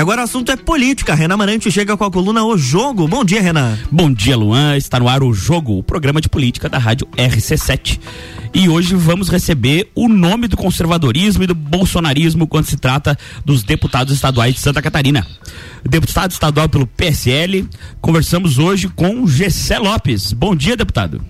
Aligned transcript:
E 0.00 0.02
agora 0.02 0.22
o 0.22 0.24
assunto 0.24 0.50
é 0.50 0.56
política. 0.56 1.14
Renan 1.14 1.36
Marante 1.36 1.70
chega 1.70 1.94
com 1.94 2.04
a 2.04 2.10
coluna 2.10 2.42
O 2.42 2.56
Jogo. 2.56 3.06
Bom 3.06 3.22
dia, 3.22 3.42
Renan. 3.42 3.78
Bom 3.92 4.10
dia, 4.10 4.34
Luan. 4.34 4.74
Está 4.74 4.98
no 4.98 5.06
ar 5.06 5.22
o 5.22 5.30
Jogo, 5.34 5.76
o 5.76 5.82
programa 5.82 6.22
de 6.22 6.28
política 6.30 6.70
da 6.70 6.78
rádio 6.78 7.06
RC7. 7.18 8.00
E 8.54 8.66
hoje 8.66 8.94
vamos 8.94 9.28
receber 9.28 9.90
o 9.94 10.08
nome 10.08 10.48
do 10.48 10.56
conservadorismo 10.56 11.42
e 11.42 11.46
do 11.46 11.54
bolsonarismo 11.54 12.46
quando 12.46 12.64
se 12.64 12.78
trata 12.78 13.14
dos 13.44 13.62
deputados 13.62 14.14
estaduais 14.14 14.54
de 14.54 14.60
Santa 14.60 14.80
Catarina. 14.80 15.26
Deputado 15.84 16.30
estadual 16.30 16.66
pelo 16.66 16.86
PSL, 16.86 17.68
conversamos 18.00 18.56
hoje 18.56 18.88
com 18.88 19.26
Gessé 19.26 19.78
Lopes. 19.78 20.32
Bom 20.32 20.56
dia, 20.56 20.78
deputado. 20.78 21.22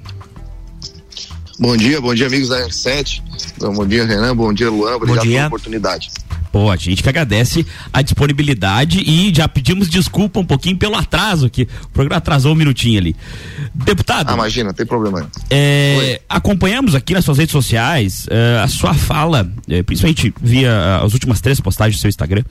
Bom 1.58 1.76
dia, 1.76 2.00
bom 2.00 2.14
dia, 2.14 2.28
amigos 2.28 2.50
da 2.50 2.68
R7. 2.68 3.20
Bom 3.58 3.84
dia, 3.84 4.06
Renan. 4.06 4.36
Bom 4.36 4.52
dia, 4.52 4.70
Luan. 4.70 4.94
Obrigado 4.94 5.26
pela 5.26 5.46
oportunidade. 5.48 6.08
Pô, 6.52 6.70
a 6.70 6.76
gente 6.76 7.02
que 7.02 7.08
agradece 7.08 7.64
a 7.92 8.02
disponibilidade 8.02 9.00
e 9.00 9.32
já 9.34 9.46
pedimos 9.46 9.88
desculpa 9.88 10.40
um 10.40 10.44
pouquinho 10.44 10.76
pelo 10.76 10.96
atraso, 10.96 11.48
que 11.48 11.62
o 11.84 11.88
programa 11.90 12.16
atrasou 12.16 12.52
um 12.52 12.56
minutinho 12.56 12.98
ali. 12.98 13.16
Deputado. 13.72 14.30
Ah, 14.30 14.34
imagina, 14.34 14.72
tem 14.72 14.84
problema. 14.84 15.30
É, 15.48 16.20
acompanhamos 16.28 16.94
aqui 16.94 17.14
nas 17.14 17.24
suas 17.24 17.38
redes 17.38 17.52
sociais 17.52 18.26
uh, 18.26 18.64
a 18.64 18.68
sua 18.68 18.94
fala, 18.94 19.42
uh, 19.42 19.84
principalmente 19.84 20.34
via 20.42 20.72
uh, 21.02 21.06
as 21.06 21.12
últimas 21.12 21.40
três 21.40 21.60
postagens 21.60 21.96
do 21.96 22.00
seu 22.00 22.08
Instagram, 22.08 22.42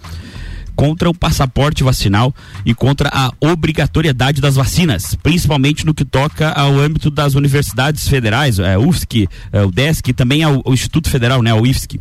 contra 0.77 1.09
o 1.09 1.13
passaporte 1.13 1.83
vacinal 1.83 2.33
e 2.65 2.73
contra 2.73 3.09
a 3.11 3.33
obrigatoriedade 3.41 4.39
das 4.39 4.55
vacinas, 4.55 5.13
principalmente 5.21 5.85
no 5.85 5.93
que 5.93 6.05
toca 6.05 6.51
ao 6.51 6.79
âmbito 6.79 7.11
das 7.11 7.35
universidades 7.35 8.07
federais, 8.07 8.61
a 8.61 8.79
UFSC, 8.79 9.27
o 9.67 9.71
DESC 9.71 10.07
e 10.07 10.13
também 10.13 10.41
ao, 10.41 10.61
ao 10.65 10.73
Instituto 10.73 11.09
Federal, 11.09 11.41
né, 11.41 11.53
o 11.53 11.67
IFSC. 11.67 11.99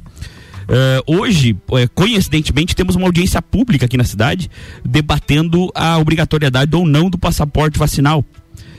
Uh, 0.68 1.20
hoje, 1.20 1.56
uh, 1.70 1.88
coincidentemente, 1.94 2.76
temos 2.76 2.94
uma 2.94 3.06
audiência 3.06 3.40
pública 3.40 3.86
aqui 3.86 3.96
na 3.96 4.04
cidade 4.04 4.50
debatendo 4.84 5.70
a 5.74 5.96
obrigatoriedade 5.96 6.76
ou 6.76 6.86
não 6.86 7.08
do 7.08 7.16
passaporte 7.16 7.78
vacinal. 7.78 8.22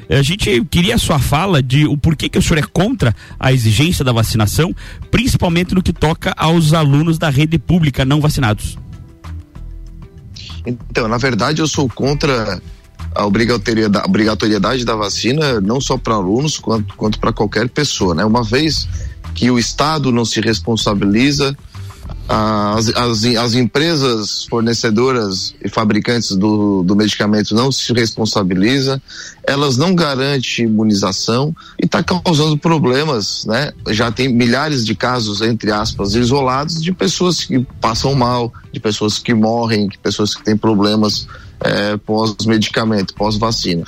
A 0.07 0.21
gente 0.21 0.65
queria 0.65 0.95
a 0.95 0.97
sua 0.97 1.19
fala 1.19 1.61
de 1.61 1.85
o 1.85 1.95
porquê 1.95 2.29
que 2.29 2.37
o 2.37 2.41
senhor 2.41 2.59
é 2.59 2.63
contra 2.63 3.15
a 3.39 3.53
exigência 3.53 4.03
da 4.03 4.11
vacinação, 4.11 4.75
principalmente 5.11 5.73
no 5.73 5.83
que 5.83 5.93
toca 5.93 6.33
aos 6.35 6.73
alunos 6.73 7.19
da 7.19 7.29
rede 7.29 7.59
pública 7.59 8.03
não 8.03 8.19
vacinados. 8.19 8.77
Então, 10.65 11.07
na 11.07 11.17
verdade, 11.17 11.61
eu 11.61 11.67
sou 11.67 11.87
contra 11.87 12.61
a 13.15 13.25
obrigatoriedade, 13.25 14.05
a 14.05 14.07
obrigatoriedade 14.07 14.85
da 14.85 14.95
vacina, 14.95 15.61
não 15.61 15.79
só 15.79 15.97
para 15.97 16.15
alunos, 16.15 16.57
quanto, 16.57 16.95
quanto 16.95 17.19
para 17.19 17.33
qualquer 17.33 17.69
pessoa. 17.69 18.15
Né? 18.15 18.25
Uma 18.25 18.43
vez 18.43 18.87
que 19.35 19.49
o 19.49 19.59
Estado 19.59 20.11
não 20.11 20.25
se 20.25 20.41
responsabiliza 20.41 21.55
as, 22.31 22.89
as, 22.89 23.25
as, 23.25 23.55
empresas 23.55 24.45
fornecedoras 24.47 25.55
e 25.65 25.67
fabricantes 25.67 26.35
do, 26.35 26.83
do 26.83 26.95
medicamento 26.95 27.55
não 27.55 27.71
se 27.71 27.91
responsabilizam, 27.91 29.01
elas 29.43 29.77
não 29.77 29.95
garantem 29.95 30.65
imunização 30.65 31.55
e 31.81 31.87
está 31.87 32.03
causando 32.03 32.55
problemas, 32.55 33.45
né? 33.45 33.73
Já 33.89 34.11
tem 34.11 34.31
milhares 34.31 34.85
de 34.85 34.93
casos, 34.93 35.41
entre 35.41 35.71
aspas, 35.71 36.13
isolados 36.13 36.83
de 36.83 36.91
pessoas 36.91 37.43
que 37.43 37.65
passam 37.81 38.13
mal, 38.13 38.53
de 38.71 38.79
pessoas 38.79 39.17
que 39.17 39.33
morrem, 39.33 39.87
de 39.87 39.97
pessoas 39.97 40.35
que 40.35 40.43
têm 40.43 40.55
problemas 40.55 41.27
é, 41.61 41.97
pós-medicamento, 41.97 43.15
pós-vacina. 43.15 43.83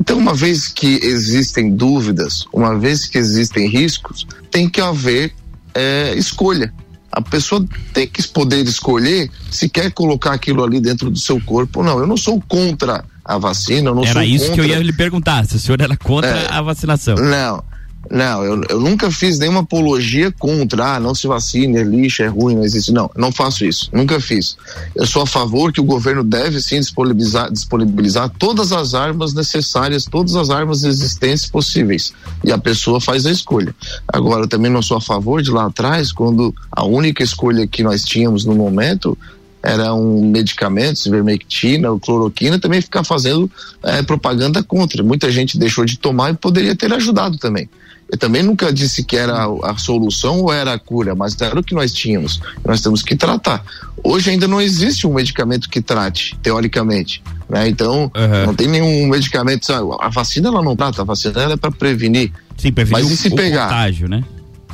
Então, 0.00 0.18
uma 0.18 0.34
vez 0.34 0.66
que 0.66 0.98
existem 1.00 1.72
dúvidas, 1.72 2.44
uma 2.52 2.76
vez 2.76 3.06
que 3.06 3.18
existem 3.18 3.68
riscos, 3.68 4.26
tem 4.50 4.68
que 4.68 4.80
haver 4.80 5.32
é, 5.72 6.12
escolha 6.16 6.74
a 7.14 7.20
pessoa 7.20 7.64
tem 7.92 8.08
que 8.08 8.26
poder 8.28 8.64
escolher 8.64 9.30
se 9.48 9.68
quer 9.68 9.92
colocar 9.92 10.32
aquilo 10.32 10.64
ali 10.64 10.80
dentro 10.80 11.10
do 11.10 11.18
seu 11.18 11.40
corpo 11.40 11.78
ou 11.78 11.84
não. 11.84 11.98
Eu 12.00 12.06
não 12.08 12.16
sou 12.16 12.42
contra 12.48 13.04
a 13.24 13.38
vacina, 13.38 13.90
eu 13.90 13.94
não 13.94 14.02
era 14.02 14.12
sou 14.12 14.22
isso 14.22 14.46
contra... 14.46 14.54
que 14.54 14.70
eu 14.70 14.74
ia 14.74 14.82
lhe 14.82 14.92
perguntar, 14.92 15.46
se 15.46 15.54
o 15.54 15.60
senhor 15.60 15.80
era 15.80 15.96
contra 15.96 16.28
é, 16.28 16.48
a 16.50 16.60
vacinação. 16.60 17.14
Não, 17.14 17.62
não, 18.10 18.44
eu, 18.44 18.62
eu 18.68 18.80
nunca 18.80 19.10
fiz 19.10 19.38
nenhuma 19.38 19.60
apologia 19.60 20.30
contra, 20.32 20.94
ah, 20.94 21.00
não 21.00 21.14
se 21.14 21.26
vacine, 21.26 21.78
é 21.78 21.82
lixo, 21.82 22.22
é 22.22 22.26
ruim, 22.26 22.56
não 22.56 22.64
existe. 22.64 22.92
Não, 22.92 23.10
não 23.16 23.32
faço 23.32 23.64
isso, 23.64 23.88
nunca 23.92 24.20
fiz. 24.20 24.56
Eu 24.94 25.06
sou 25.06 25.22
a 25.22 25.26
favor 25.26 25.72
que 25.72 25.80
o 25.80 25.84
governo 25.84 26.22
deve 26.22 26.60
sim 26.60 26.78
disponibilizar, 26.78 27.50
disponibilizar 27.50 28.30
todas 28.38 28.72
as 28.72 28.94
armas 28.94 29.32
necessárias, 29.32 30.04
todas 30.04 30.36
as 30.36 30.50
armas 30.50 30.84
existentes 30.84 31.46
possíveis. 31.46 32.12
E 32.44 32.52
a 32.52 32.58
pessoa 32.58 33.00
faz 33.00 33.26
a 33.26 33.30
escolha. 33.30 33.74
Agora, 34.08 34.44
eu 34.44 34.48
também 34.48 34.70
não 34.70 34.82
sou 34.82 34.96
a 34.96 35.00
favor 35.00 35.42
de 35.42 35.50
lá 35.50 35.66
atrás, 35.66 36.12
quando 36.12 36.54
a 36.70 36.84
única 36.84 37.22
escolha 37.22 37.66
que 37.66 37.82
nós 37.82 38.02
tínhamos 38.02 38.44
no 38.44 38.54
momento 38.54 39.16
era 39.62 39.94
um 39.94 40.30
medicamento, 40.30 41.06
ivermectina 41.06 41.90
ou 41.90 41.98
cloroquina, 41.98 42.58
também 42.58 42.82
ficar 42.82 43.02
fazendo 43.02 43.50
é, 43.82 44.02
propaganda 44.02 44.62
contra. 44.62 45.02
Muita 45.02 45.30
gente 45.30 45.58
deixou 45.58 45.86
de 45.86 45.98
tomar 45.98 46.32
e 46.32 46.36
poderia 46.36 46.76
ter 46.76 46.92
ajudado 46.92 47.38
também. 47.38 47.66
Eu 48.10 48.18
também 48.18 48.42
nunca 48.42 48.72
disse 48.72 49.02
que 49.02 49.16
era 49.16 49.46
a 49.62 49.76
solução 49.76 50.40
ou 50.40 50.52
era 50.52 50.74
a 50.74 50.78
cura, 50.78 51.14
mas 51.14 51.40
era 51.40 51.58
o 51.58 51.62
que 51.62 51.74
nós 51.74 51.92
tínhamos. 51.92 52.40
Nós 52.64 52.80
temos 52.80 53.02
que 53.02 53.16
tratar. 53.16 53.64
Hoje 54.02 54.30
ainda 54.30 54.46
não 54.46 54.60
existe 54.60 55.06
um 55.06 55.14
medicamento 55.14 55.68
que 55.68 55.80
trate, 55.80 56.36
teoricamente. 56.42 57.22
Né? 57.48 57.68
Então, 57.68 58.10
uhum. 58.14 58.46
não 58.46 58.54
tem 58.54 58.68
nenhum 58.68 59.08
medicamento. 59.08 59.72
A 60.00 60.08
vacina 60.08 60.48
ela 60.48 60.62
não 60.62 60.76
trata, 60.76 61.02
a 61.02 61.04
vacina 61.04 61.40
ela 61.40 61.54
é 61.54 61.56
para 61.56 61.70
prevenir. 61.70 62.32
Sim, 62.56 62.72
prevenir 62.72 63.02
mas 63.02 63.10
e 63.10 63.16
se 63.16 63.28
o, 63.28 63.34
pegar? 63.34 63.66
O 63.66 63.68
contágio, 63.68 64.08
né? 64.08 64.24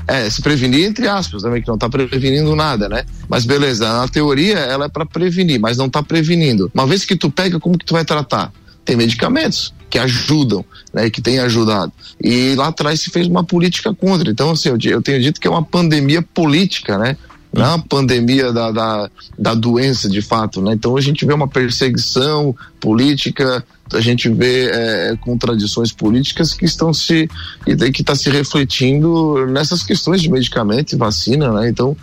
É, 0.06 0.28
se 0.28 0.42
prevenir 0.42 0.86
entre 0.86 1.06
aspas 1.06 1.42
também, 1.42 1.62
que 1.62 1.68
não 1.68 1.76
está 1.76 1.88
prevenindo 1.88 2.56
nada, 2.56 2.88
né? 2.88 3.04
Mas 3.28 3.44
beleza, 3.44 3.88
na 3.92 4.08
teoria 4.08 4.58
ela 4.58 4.86
é 4.86 4.88
para 4.88 5.06
prevenir, 5.06 5.60
mas 5.60 5.76
não 5.76 5.86
está 5.86 6.02
prevenindo. 6.02 6.70
Uma 6.74 6.86
vez 6.86 7.04
que 7.04 7.14
tu 7.14 7.30
pega, 7.30 7.60
como 7.60 7.78
que 7.78 7.84
tu 7.84 7.94
vai 7.94 8.04
tratar? 8.04 8.52
Tem 8.90 8.96
medicamentos 8.96 9.72
que 9.88 10.00
ajudam, 10.00 10.64
né, 10.92 11.08
que 11.08 11.22
tem 11.22 11.38
ajudado. 11.38 11.92
E 12.20 12.56
lá 12.56 12.66
atrás 12.66 13.00
se 13.00 13.08
fez 13.08 13.28
uma 13.28 13.44
política 13.44 13.94
contra. 13.94 14.28
Então, 14.28 14.50
assim, 14.50 14.68
eu, 14.68 14.78
eu 14.82 15.00
tenho 15.00 15.22
dito 15.22 15.40
que 15.40 15.46
é 15.46 15.50
uma 15.50 15.62
pandemia 15.62 16.20
política, 16.20 16.98
né? 16.98 17.16
Não 17.52 17.64
é 17.64 17.68
uma 17.68 17.78
pandemia 17.84 18.52
da, 18.52 18.72
da, 18.72 19.10
da 19.38 19.54
doença, 19.54 20.08
de 20.08 20.20
fato, 20.20 20.60
né? 20.60 20.72
Então 20.72 20.96
a 20.96 21.00
gente 21.00 21.24
vê 21.24 21.32
uma 21.32 21.46
perseguição 21.46 22.52
política, 22.80 23.64
a 23.92 24.00
gente 24.00 24.28
vê 24.28 24.68
é, 24.72 25.16
contradições 25.20 25.92
políticas 25.92 26.52
que 26.52 26.64
estão 26.64 26.92
se 26.92 27.30
que 27.64 28.00
está 28.00 28.16
se 28.16 28.28
refletindo 28.28 29.46
nessas 29.46 29.84
questões 29.84 30.20
de 30.20 30.28
medicamento 30.28 30.94
e 30.94 30.96
vacina, 30.96 31.52
né? 31.52 31.68
Então 31.68 31.96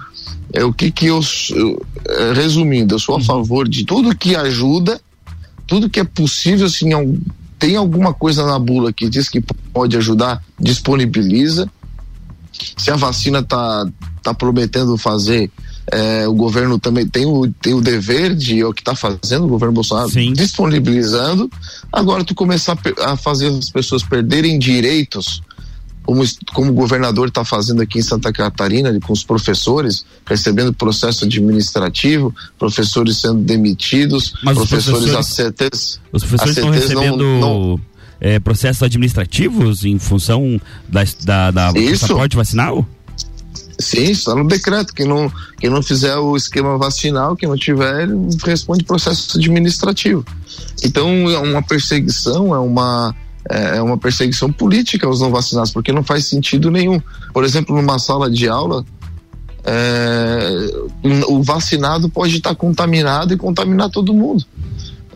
é 0.53 0.63
o 0.63 0.71
que 0.71 0.89
que 0.89 1.07
eu, 1.07 1.19
eu 1.53 1.85
é, 2.07 2.31
resumindo, 2.33 2.95
eu 2.95 2.99
sou 2.99 3.15
a 3.15 3.17
uhum. 3.17 3.23
favor 3.25 3.67
de 3.67 3.83
tudo 3.83 4.15
que 4.15 4.37
ajuda, 4.37 5.01
tudo 5.67 5.89
que 5.89 5.99
é 5.99 6.03
possível 6.03 6.65
assim 6.65 6.89
tem 7.59 7.75
alguma 7.75 8.13
coisa 8.13 8.45
na 8.45 8.57
bula 8.57 8.93
que 8.93 9.09
diz 9.09 9.27
que 9.27 9.41
pode 9.73 9.97
ajudar, 9.97 10.43
disponibiliza. 10.59 11.69
Se 12.75 12.89
a 12.89 12.95
vacina 12.95 13.43
tá, 13.43 13.87
tá 14.23 14.33
prometendo 14.33 14.97
fazer, 14.97 15.51
é, 15.91 16.27
o 16.27 16.33
governo 16.33 16.79
também 16.79 17.07
tem 17.07 17.25
o, 17.25 17.47
tem 17.61 17.73
o 17.73 17.81
dever 17.81 18.35
de 18.35 18.59
é 18.59 18.65
o 18.65 18.73
que 18.73 18.81
está 18.81 18.95
fazendo 18.95 19.45
o 19.45 19.47
governo 19.47 19.73
Bolsonaro 19.73 20.09
Sim. 20.09 20.33
disponibilizando. 20.33 21.49
Agora 21.91 22.23
tu 22.23 22.33
começar 22.33 22.77
a 23.03 23.15
fazer 23.15 23.47
as 23.47 23.69
pessoas 23.69 24.03
perderem 24.03 24.57
direitos 24.57 25.41
como, 26.07 26.23
como 26.53 26.71
o 26.71 26.73
governador 26.73 27.27
está 27.27 27.43
fazendo 27.43 27.81
aqui 27.81 27.99
em 27.99 28.01
Santa 28.01 28.31
Catarina, 28.31 28.97
com 29.01 29.11
os 29.11 29.23
professores, 29.23 30.05
recebendo 30.25 30.73
processo 30.73 31.25
administrativo, 31.25 32.33
professores 32.57 33.17
sendo 33.17 33.41
demitidos, 33.41 34.33
Mas 34.41 34.57
professores, 34.57 35.11
professores 35.11 35.39
ACTs. 35.39 35.99
Os 36.13 36.23
professores 36.23 36.57
ACTs 36.57 36.57
estão 36.57 36.69
recebendo. 36.69 37.17
Não, 37.17 37.39
não, 37.41 37.81
é, 38.21 38.39
processos 38.39 38.81
administrativos 38.81 39.83
em 39.83 39.99
função 39.99 40.59
da, 40.87 41.03
da, 41.25 41.51
da 41.51 41.73
passaporte 41.73 42.37
vacinal? 42.37 42.87
Sim, 43.77 44.09
está 44.11 44.33
no 44.33 44.47
decreto. 44.47 44.93
Quem 44.93 45.05
não, 45.05 45.31
quem 45.59 45.69
não 45.69 45.83
fizer 45.83 46.15
o 46.15 46.37
esquema 46.37 46.77
vacinal, 46.77 47.35
quem 47.35 47.49
não 47.49 47.57
tiver, 47.57 48.07
responde 48.45 48.85
processo 48.85 49.37
administrativo. 49.37 50.25
Então, 50.81 51.29
é 51.29 51.37
uma 51.37 51.61
perseguição, 51.61 52.55
é 52.55 52.59
uma 52.59 53.13
é, 53.49 53.77
é 53.77 53.81
uma 53.81 53.97
perseguição 53.97 54.51
política 54.51 55.07
aos 55.07 55.21
não 55.21 55.31
vacinados, 55.31 55.71
porque 55.71 55.91
não 55.91 56.03
faz 56.03 56.25
sentido 56.25 56.69
nenhum. 56.69 57.01
Por 57.33 57.43
exemplo, 57.43 57.75
numa 57.75 57.99
sala 57.99 58.29
de 58.29 58.47
aula, 58.47 58.85
é, 59.63 60.49
o 61.27 61.41
vacinado 61.43 62.09
pode 62.09 62.37
estar 62.37 62.55
contaminado 62.55 63.33
e 63.33 63.37
contaminar 63.37 63.89
todo 63.89 64.13
mundo. 64.13 64.45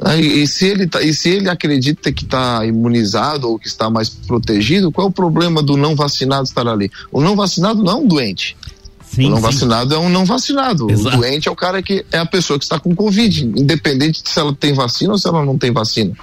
Né? 0.02 0.22
E, 0.22 0.44
e, 0.44 0.48
se 0.48 0.66
ele 0.66 0.88
tá, 0.88 1.02
e 1.02 1.14
se 1.14 1.30
ele 1.30 1.50
acredita 1.50 2.12
que 2.12 2.26
está 2.26 2.66
imunizado 2.66 3.50
ou 3.50 3.60
que 3.60 3.68
está 3.68 3.90
mais 3.90 4.10
protegido, 4.10 4.92
qual 4.92 5.08
é 5.08 5.10
o 5.10 5.14
problema 5.14 5.62
do 5.62 5.78
não 5.78 5.96
vacinado 5.96 6.44
estar 6.44 6.68
ali? 6.68 6.92
O 7.12 7.22
não 7.22 7.36
vacinado 7.36 7.84
não 7.84 7.92
é 7.92 7.96
um 7.96 8.08
doente. 8.08 8.58
Sim, 9.06 9.28
o 9.28 9.30
não 9.30 9.38
sim. 9.38 9.44
vacinado 9.44 9.94
é 9.94 9.98
um 9.98 10.10
não 10.10 10.26
vacinado. 10.26 10.90
Exato. 10.90 11.18
O 11.18 11.20
doente 11.20 11.48
é 11.48 11.52
o 11.52 11.56
cara 11.56 11.82
que 11.82 12.06
é 12.12 12.18
a 12.18 12.26
pessoa 12.26 12.58
que 12.58 12.66
está 12.66 12.80
com 12.80 12.96
Covid, 12.96 13.46
independente 13.46 14.24
de 14.24 14.30
se 14.30 14.40
ela 14.40 14.54
tem 14.54 14.74
vacina 14.74 15.12
ou 15.12 15.18
se 15.18 15.28
ela 15.28 15.46
não 15.46 15.58
tem 15.58 15.72
vacina. 15.72 16.14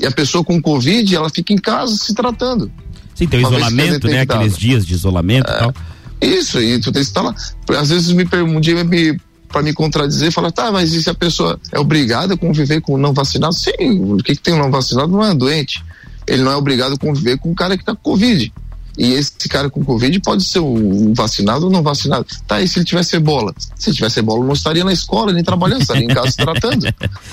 E 0.00 0.06
a 0.06 0.10
pessoa 0.10 0.42
com 0.42 0.60
Covid, 0.60 1.14
ela 1.14 1.30
fica 1.30 1.52
em 1.52 1.58
casa 1.58 1.94
se 1.96 2.14
tratando. 2.14 2.70
Sim, 3.14 3.26
tem 3.26 3.44
o 3.44 3.48
isolamento, 3.48 4.08
né? 4.08 4.20
Aqueles 4.20 4.56
dias 4.56 4.86
de 4.86 4.94
isolamento 4.94 5.50
e 5.50 5.54
é, 5.54 5.58
tal. 5.58 5.74
Isso, 6.20 6.60
e 6.60 6.78
tu 6.78 6.92
tem 6.92 7.02
que 7.02 7.08
estar 7.08 7.22
lá. 7.22 7.34
Às 7.78 7.90
vezes 7.90 8.12
me, 8.12 8.26
um 8.42 8.60
dia 8.60 8.82
me 8.84 9.18
para 9.52 9.62
me 9.62 9.74
contradizer 9.74 10.28
e 10.28 10.32
falar, 10.32 10.50
tá, 10.50 10.72
mas 10.72 10.94
e 10.94 11.02
se 11.02 11.10
a 11.10 11.14
pessoa 11.14 11.60
é 11.70 11.78
obrigada 11.78 12.34
a 12.34 12.36
conviver 12.36 12.80
com 12.80 12.94
o 12.94 12.98
não 12.98 13.12
vacinado? 13.12 13.52
Sim, 13.52 14.14
o 14.14 14.16
que, 14.16 14.34
que 14.34 14.42
tem 14.42 14.54
um 14.54 14.58
não 14.58 14.70
vacinado 14.70 15.12
não 15.12 15.22
é 15.22 15.34
doente. 15.34 15.84
Ele 16.26 16.42
não 16.42 16.52
é 16.52 16.56
obrigado 16.56 16.94
a 16.94 16.96
conviver 16.96 17.38
com 17.38 17.50
um 17.50 17.54
cara 17.54 17.76
que 17.76 17.84
tá 17.84 17.94
com 17.94 18.00
Covid. 18.02 18.52
E 18.96 19.12
esse 19.14 19.48
cara 19.48 19.70
com 19.70 19.82
Covid 19.84 20.20
pode 20.20 20.44
ser 20.44 20.58
um 20.58 21.14
vacinado 21.14 21.66
ou 21.66 21.72
não 21.72 21.82
vacinado. 21.82 22.26
Tá, 22.46 22.60
e 22.60 22.68
se 22.68 22.78
ele 22.78 22.84
tivesse 22.84 23.16
ebola? 23.16 23.54
Se 23.76 23.88
ele 23.88 23.96
tivesse 23.96 24.20
ebola, 24.20 24.44
não 24.44 24.52
estaria 24.52 24.84
na 24.84 24.92
escola, 24.92 25.32
nem 25.32 25.42
trabalhando, 25.42 25.80
estaria 25.80 26.04
em 26.04 26.08
casa 26.08 26.30
se 26.30 26.36
tratando. 26.36 26.82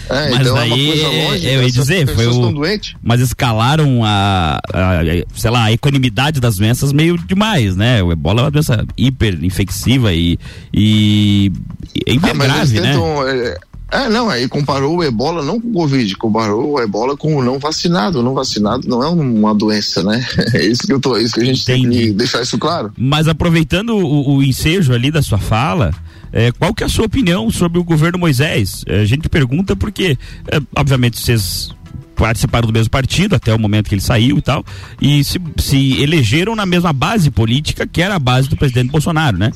É, 0.09 0.31
mas 0.31 0.41
então 0.41 0.55
daí, 0.55 0.71
é 0.71 0.73
uma 0.73 0.85
coisa 0.85 1.07
lógica. 1.07 1.47
Eu 1.47 1.63
ia 1.63 1.71
dizer, 1.71 2.15
foi 2.15 2.27
o, 2.27 2.53
mas 3.01 3.21
escalaram 3.21 4.03
a, 4.03 4.59
a, 4.73 5.01
sei 5.35 5.51
lá, 5.51 5.65
a 5.65 5.71
equanimidade 5.71 6.39
das 6.39 6.55
doenças 6.55 6.91
meio 6.91 7.17
demais, 7.17 7.75
né? 7.75 8.01
O 8.01 8.11
ebola 8.11 8.41
é 8.41 8.43
uma 8.45 8.51
doença 8.51 8.85
hiper 8.97 9.43
infexiva 9.43 10.13
e, 10.13 10.39
e, 10.73 11.51
e 11.95 12.03
é 12.07 12.13
hiper 12.13 12.31
ah, 12.31 12.33
grave, 12.33 12.79
né? 12.79 12.93
Tentam, 12.93 13.27
é, 13.27 13.57
é, 13.91 14.07
não, 14.09 14.29
aí 14.29 14.47
comparou 14.47 14.97
o 14.97 15.03
ebola 15.03 15.43
não 15.43 15.59
com 15.59 15.69
o 15.69 15.73
Covid, 15.73 16.15
comparou 16.15 16.73
o 16.73 16.81
ebola 16.81 17.17
com 17.17 17.35
o 17.35 17.43
não 17.43 17.57
vacinado. 17.57 18.19
O 18.19 18.23
não 18.23 18.33
vacinado 18.33 18.87
não 18.87 19.03
é 19.03 19.07
uma 19.07 19.53
doença, 19.53 20.03
né? 20.03 20.25
É 20.53 20.65
isso 20.65 20.85
que 20.85 20.93
eu 20.93 20.99
tô, 20.99 21.15
é 21.15 21.23
isso 21.23 21.35
que 21.35 21.41
a 21.41 21.45
gente 21.45 21.61
Entendi. 21.63 21.89
tem 21.89 22.07
que 22.07 22.11
deixar 22.13 22.41
isso 22.41 22.57
claro. 22.57 22.91
Mas 22.97 23.27
aproveitando 23.27 23.95
o, 23.95 24.37
o 24.37 24.43
ensejo 24.43 24.93
ali 24.93 25.11
da 25.11 25.21
sua 25.21 25.37
fala, 25.37 25.91
é, 26.31 26.51
qual 26.51 26.73
que 26.73 26.83
é 26.83 26.85
a 26.85 26.89
sua 26.89 27.05
opinião 27.05 27.49
sobre 27.49 27.79
o 27.79 27.83
governo 27.83 28.19
Moisés? 28.19 28.83
É, 28.87 29.01
a 29.01 29.05
gente 29.05 29.29
pergunta 29.29 29.75
porque, 29.75 30.17
é, 30.47 30.59
obviamente, 30.75 31.19
vocês 31.19 31.71
participaram 32.15 32.67
do 32.67 32.73
mesmo 32.73 32.89
partido 32.89 33.35
até 33.35 33.53
o 33.53 33.59
momento 33.59 33.87
que 33.87 33.95
ele 33.95 34.01
saiu 34.01 34.37
e 34.37 34.41
tal, 34.41 34.63
e 35.01 35.23
se, 35.23 35.39
se 35.57 36.01
elegeram 36.01 36.53
na 36.53 36.65
mesma 36.65 36.91
base 36.91 37.31
política 37.31 37.87
que 37.87 38.01
era 38.01 38.15
a 38.15 38.19
base 38.19 38.49
do 38.49 38.57
presidente 38.57 38.91
Bolsonaro, 38.91 39.37
né? 39.37 39.51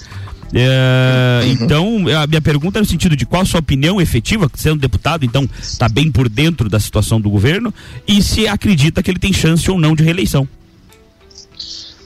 É, 0.53 1.41
uhum. 1.44 1.51
Então, 1.51 2.05
a 2.21 2.27
minha 2.27 2.41
pergunta 2.41 2.79
é 2.79 2.81
no 2.81 2.85
sentido 2.85 3.15
de 3.15 3.25
qual 3.25 3.41
a 3.41 3.45
sua 3.45 3.59
opinião 3.59 4.00
efetiva, 4.00 4.50
sendo 4.53 4.79
deputado, 4.79 5.25
então 5.25 5.50
está 5.59 5.89
bem 5.89 6.11
por 6.11 6.29
dentro 6.29 6.69
da 6.69 6.79
situação 6.79 7.19
do 7.19 7.29
governo, 7.29 7.73
e 8.07 8.21
se 8.21 8.47
acredita 8.47 9.01
que 9.01 9.09
ele 9.09 9.19
tem 9.19 9.33
chance 9.33 9.69
ou 9.69 9.79
não 9.79 9.95
de 9.95 10.03
reeleição. 10.03 10.47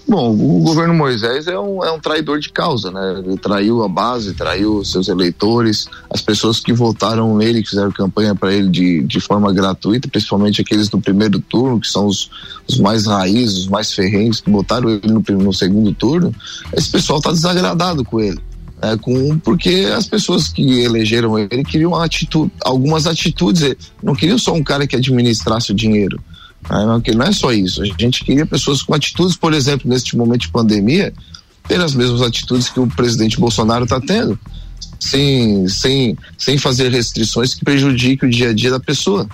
Bom, 0.08 0.32
o 0.32 0.62
governo 0.62 0.94
Moisés 0.94 1.48
é 1.48 1.60
um, 1.60 1.84
é 1.84 1.92
um 1.92 2.00
traidor 2.00 2.40
de 2.40 2.50
causa, 2.50 2.90
né? 2.90 3.22
Ele 3.26 3.38
traiu 3.38 3.84
a 3.84 3.90
base, 3.90 4.34
traiu 4.34 4.84
seus 4.86 5.10
eleitores, 5.10 5.90
as 6.10 6.22
pessoas 6.22 6.62
que 6.62 6.72
votaram 6.72 7.36
nele, 7.36 7.62
que 7.62 7.70
fizeram 7.70 7.92
campanha 7.92 8.34
para 8.34 8.54
ele 8.54 8.70
de, 8.70 9.04
de 9.04 9.20
forma 9.20 9.52
gratuita, 9.52 10.08
principalmente 10.08 10.62
aqueles 10.62 10.88
do 10.88 11.02
primeiro 11.02 11.42
turno, 11.42 11.82
que 11.82 11.88
são 11.88 12.06
os, 12.06 12.30
os 12.70 12.80
mais 12.80 13.06
raízes, 13.06 13.58
os 13.58 13.68
mais 13.68 13.92
ferrenhos, 13.92 14.40
que 14.40 14.50
votaram 14.50 14.90
ele 14.90 15.12
no, 15.12 15.22
no 15.44 15.52
segundo 15.52 15.94
turno. 15.94 16.34
Esse 16.72 16.90
pessoal 16.90 17.20
está 17.20 17.32
desagradado 17.32 18.06
com 18.06 18.22
ele. 18.22 18.40
É, 18.82 18.96
com, 18.96 19.38
porque 19.40 19.92
as 19.94 20.08
pessoas 20.08 20.48
que 20.48 20.82
elegeram 20.82 21.38
ele 21.38 21.66
queriam 21.66 21.96
atitude, 21.96 22.52
algumas 22.64 23.08
atitudes, 23.08 23.76
não 24.02 24.16
queriam 24.16 24.38
só 24.38 24.54
um 24.54 24.64
cara 24.64 24.88
que 24.88 24.96
administrasse 24.96 25.72
o 25.72 25.76
dinheiro 25.76 26.18
não, 26.70 27.02
não 27.16 27.26
é 27.26 27.32
só 27.32 27.52
isso. 27.52 27.82
A 27.82 27.86
gente 27.86 28.24
queria 28.24 28.46
pessoas 28.46 28.82
com 28.82 28.94
atitudes, 28.94 29.36
por 29.36 29.54
exemplo, 29.54 29.90
neste 29.90 30.18
momento 30.18 30.42
de 30.42 30.50
pandemia, 30.50 31.14
ter 31.68 31.80
as 31.80 31.94
mesmas 31.94 32.22
atitudes 32.22 32.70
que 32.70 32.80
o 32.80 32.88
presidente 32.88 33.40
Bolsonaro 33.40 33.84
está 33.84 34.00
tendo, 34.00 34.40
sem, 35.00 35.68
sem, 35.68 36.18
sem 36.38 36.58
fazer 36.58 36.92
restrições 36.92 37.54
que 37.54 37.64
prejudiquem 37.64 38.28
o 38.28 38.32
dia 38.32 38.50
a 38.50 38.54
dia 38.54 38.72
da 38.72 38.80
pessoa, 38.80 39.28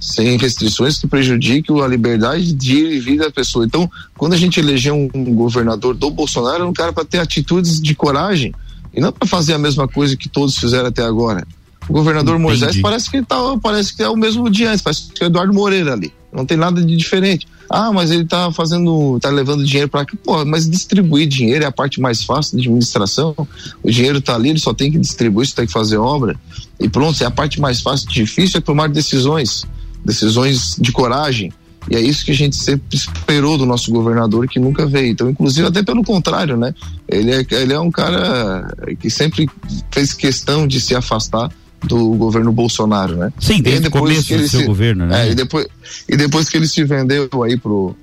sem 0.00 0.36
restrições 0.36 0.98
que 0.98 1.06
prejudiquem 1.06 1.80
a 1.80 1.86
liberdade 1.86 2.52
de 2.52 2.74
ir 2.76 2.92
e 2.92 3.00
vir 3.00 3.18
da 3.18 3.30
pessoa. 3.30 3.64
Então, 3.64 3.90
quando 4.16 4.32
a 4.32 4.36
gente 4.36 4.60
elegeu 4.60 4.94
um 5.14 5.34
governador 5.34 5.94
do 5.94 6.10
Bolsonaro, 6.10 6.56
era 6.56 6.66
um 6.66 6.72
cara 6.72 6.92
para 6.92 7.04
ter 7.04 7.18
atitudes 7.18 7.80
de 7.80 7.94
coragem 7.94 8.54
e 8.92 9.00
não 9.00 9.12
para 9.12 9.26
fazer 9.26 9.54
a 9.54 9.58
mesma 9.58 9.88
coisa 9.88 10.16
que 10.16 10.28
todos 10.28 10.58
fizeram 10.58 10.88
até 10.88 11.02
agora. 11.02 11.46
O 11.88 11.92
governador 11.92 12.36
Entendi. 12.36 12.42
Moisés 12.42 12.80
parece 12.80 13.10
que 13.10 13.22
tá, 13.22 13.36
parece 13.62 13.94
que 13.94 14.02
é 14.02 14.08
o 14.08 14.16
mesmo 14.16 14.48
dia 14.48 14.70
antes, 14.70 14.82
parece 14.82 15.10
que 15.12 15.22
é 15.22 15.26
o 15.26 15.28
Eduardo 15.28 15.52
Moreira 15.52 15.92
ali. 15.92 16.12
Não 16.34 16.44
tem 16.44 16.56
nada 16.56 16.82
de 16.82 16.96
diferente. 16.96 17.46
Ah, 17.70 17.92
mas 17.92 18.10
ele 18.10 18.24
tá 18.24 18.50
fazendo, 18.50 19.18
tá 19.20 19.30
levando 19.30 19.64
dinheiro 19.64 19.88
para 19.88 20.04
cá. 20.04 20.16
Pô, 20.22 20.44
mas 20.44 20.68
distribuir 20.68 21.28
dinheiro 21.28 21.64
é 21.64 21.66
a 21.68 21.72
parte 21.72 22.00
mais 22.00 22.24
fácil 22.24 22.56
da 22.56 22.62
administração. 22.62 23.34
O 23.82 23.90
dinheiro 23.90 24.20
tá 24.20 24.34
ali, 24.34 24.50
ele 24.50 24.58
só 24.58 24.74
tem 24.74 24.90
que 24.90 24.98
distribuir, 24.98 25.46
só 25.46 25.54
tem 25.54 25.66
que 25.66 25.72
fazer 25.72 25.96
obra. 25.96 26.34
E 26.80 26.88
pronto, 26.88 27.22
é 27.22 27.26
a 27.26 27.30
parte 27.30 27.60
mais 27.60 27.80
fácil. 27.80 28.08
Difícil 28.08 28.58
é 28.58 28.60
tomar 28.60 28.88
decisões, 28.88 29.64
decisões 30.04 30.76
de 30.76 30.90
coragem. 30.90 31.52
E 31.88 31.94
é 31.94 32.00
isso 32.00 32.24
que 32.24 32.32
a 32.32 32.34
gente 32.34 32.56
sempre 32.56 32.96
esperou 32.96 33.56
do 33.56 33.66
nosso 33.66 33.92
governador, 33.92 34.48
que 34.48 34.58
nunca 34.58 34.86
veio. 34.86 35.12
Então, 35.12 35.30
inclusive, 35.30 35.68
até 35.68 35.82
pelo 35.82 36.02
contrário, 36.02 36.56
né? 36.56 36.74
Ele 37.06 37.30
é, 37.30 37.46
ele 37.50 37.72
é 37.72 37.78
um 37.78 37.90
cara 37.90 38.74
que 38.98 39.08
sempre 39.08 39.48
fez 39.90 40.12
questão 40.12 40.66
de 40.66 40.80
se 40.80 40.96
afastar 40.96 41.50
do 41.86 42.10
governo 42.14 42.52
Bolsonaro, 42.52 43.16
né? 43.16 43.32
Sim, 43.38 43.62
desde 43.62 43.88
o 43.88 43.90
começo 43.90 44.36
do 44.36 44.48
seu 44.48 44.60
se, 44.60 44.66
governo, 44.66 45.06
né? 45.06 45.28
É, 45.28 45.32
e, 45.32 45.34
depois, 45.34 45.66
e 46.08 46.16
depois 46.16 46.48
que 46.48 46.56
ele 46.56 46.66
se 46.66 46.84
vendeu 46.84 47.28
aí 47.42 47.56
pro 47.56 47.96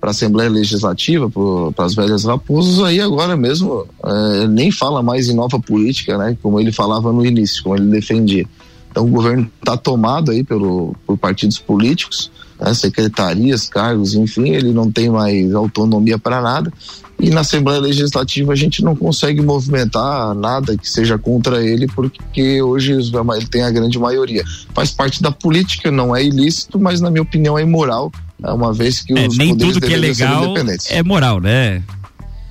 para 0.00 0.10
a 0.10 0.12
Assembleia 0.12 0.50
Legislativa, 0.50 1.30
para 1.74 1.86
as 1.86 1.94
velhas 1.94 2.24
raposas, 2.24 2.78
aí 2.84 3.00
agora 3.00 3.38
mesmo 3.38 3.86
é, 4.04 4.46
nem 4.46 4.70
fala 4.70 5.02
mais 5.02 5.30
em 5.30 5.34
nova 5.34 5.58
política, 5.58 6.18
né? 6.18 6.36
Como 6.42 6.60
ele 6.60 6.70
falava 6.70 7.10
no 7.10 7.24
início, 7.24 7.62
como 7.62 7.74
ele 7.74 7.86
defendia. 7.86 8.44
Então 8.90 9.06
o 9.06 9.08
governo 9.08 9.50
está 9.58 9.78
tomado 9.78 10.30
aí 10.30 10.44
pelo, 10.44 10.94
por 11.06 11.16
partidos 11.16 11.58
políticos, 11.58 12.30
né, 12.64 12.74
secretarias, 12.74 13.68
cargos, 13.68 14.14
enfim, 14.14 14.50
ele 14.50 14.72
não 14.72 14.90
tem 14.90 15.10
mais 15.10 15.54
autonomia 15.54 16.18
para 16.18 16.40
nada 16.40 16.72
e 17.18 17.30
na 17.30 17.40
Assembleia 17.40 17.80
Legislativa 17.80 18.52
a 18.52 18.56
gente 18.56 18.82
não 18.82 18.94
consegue 18.94 19.40
movimentar 19.40 20.34
nada 20.34 20.76
que 20.76 20.88
seja 20.88 21.16
contra 21.16 21.64
ele, 21.64 21.86
porque 21.86 22.60
hoje 22.60 22.92
ele 22.92 23.46
tem 23.50 23.62
a 23.62 23.70
grande 23.70 23.98
maioria. 23.98 24.44
Faz 24.74 24.90
parte 24.90 25.22
da 25.22 25.30
política, 25.30 25.90
não 25.90 26.14
é 26.14 26.24
ilícito, 26.24 26.78
mas 26.78 27.00
na 27.00 27.10
minha 27.10 27.22
opinião 27.22 27.58
é 27.58 27.62
imoral, 27.62 28.12
né, 28.38 28.50
uma 28.50 28.72
vez 28.72 29.00
que 29.00 29.16
é, 29.16 29.26
os 29.26 29.38
nem 29.38 29.56
tudo 29.56 29.80
que 29.80 29.92
é 29.92 29.96
legal 29.96 30.54
é 30.90 31.02
moral, 31.02 31.40
né? 31.40 31.82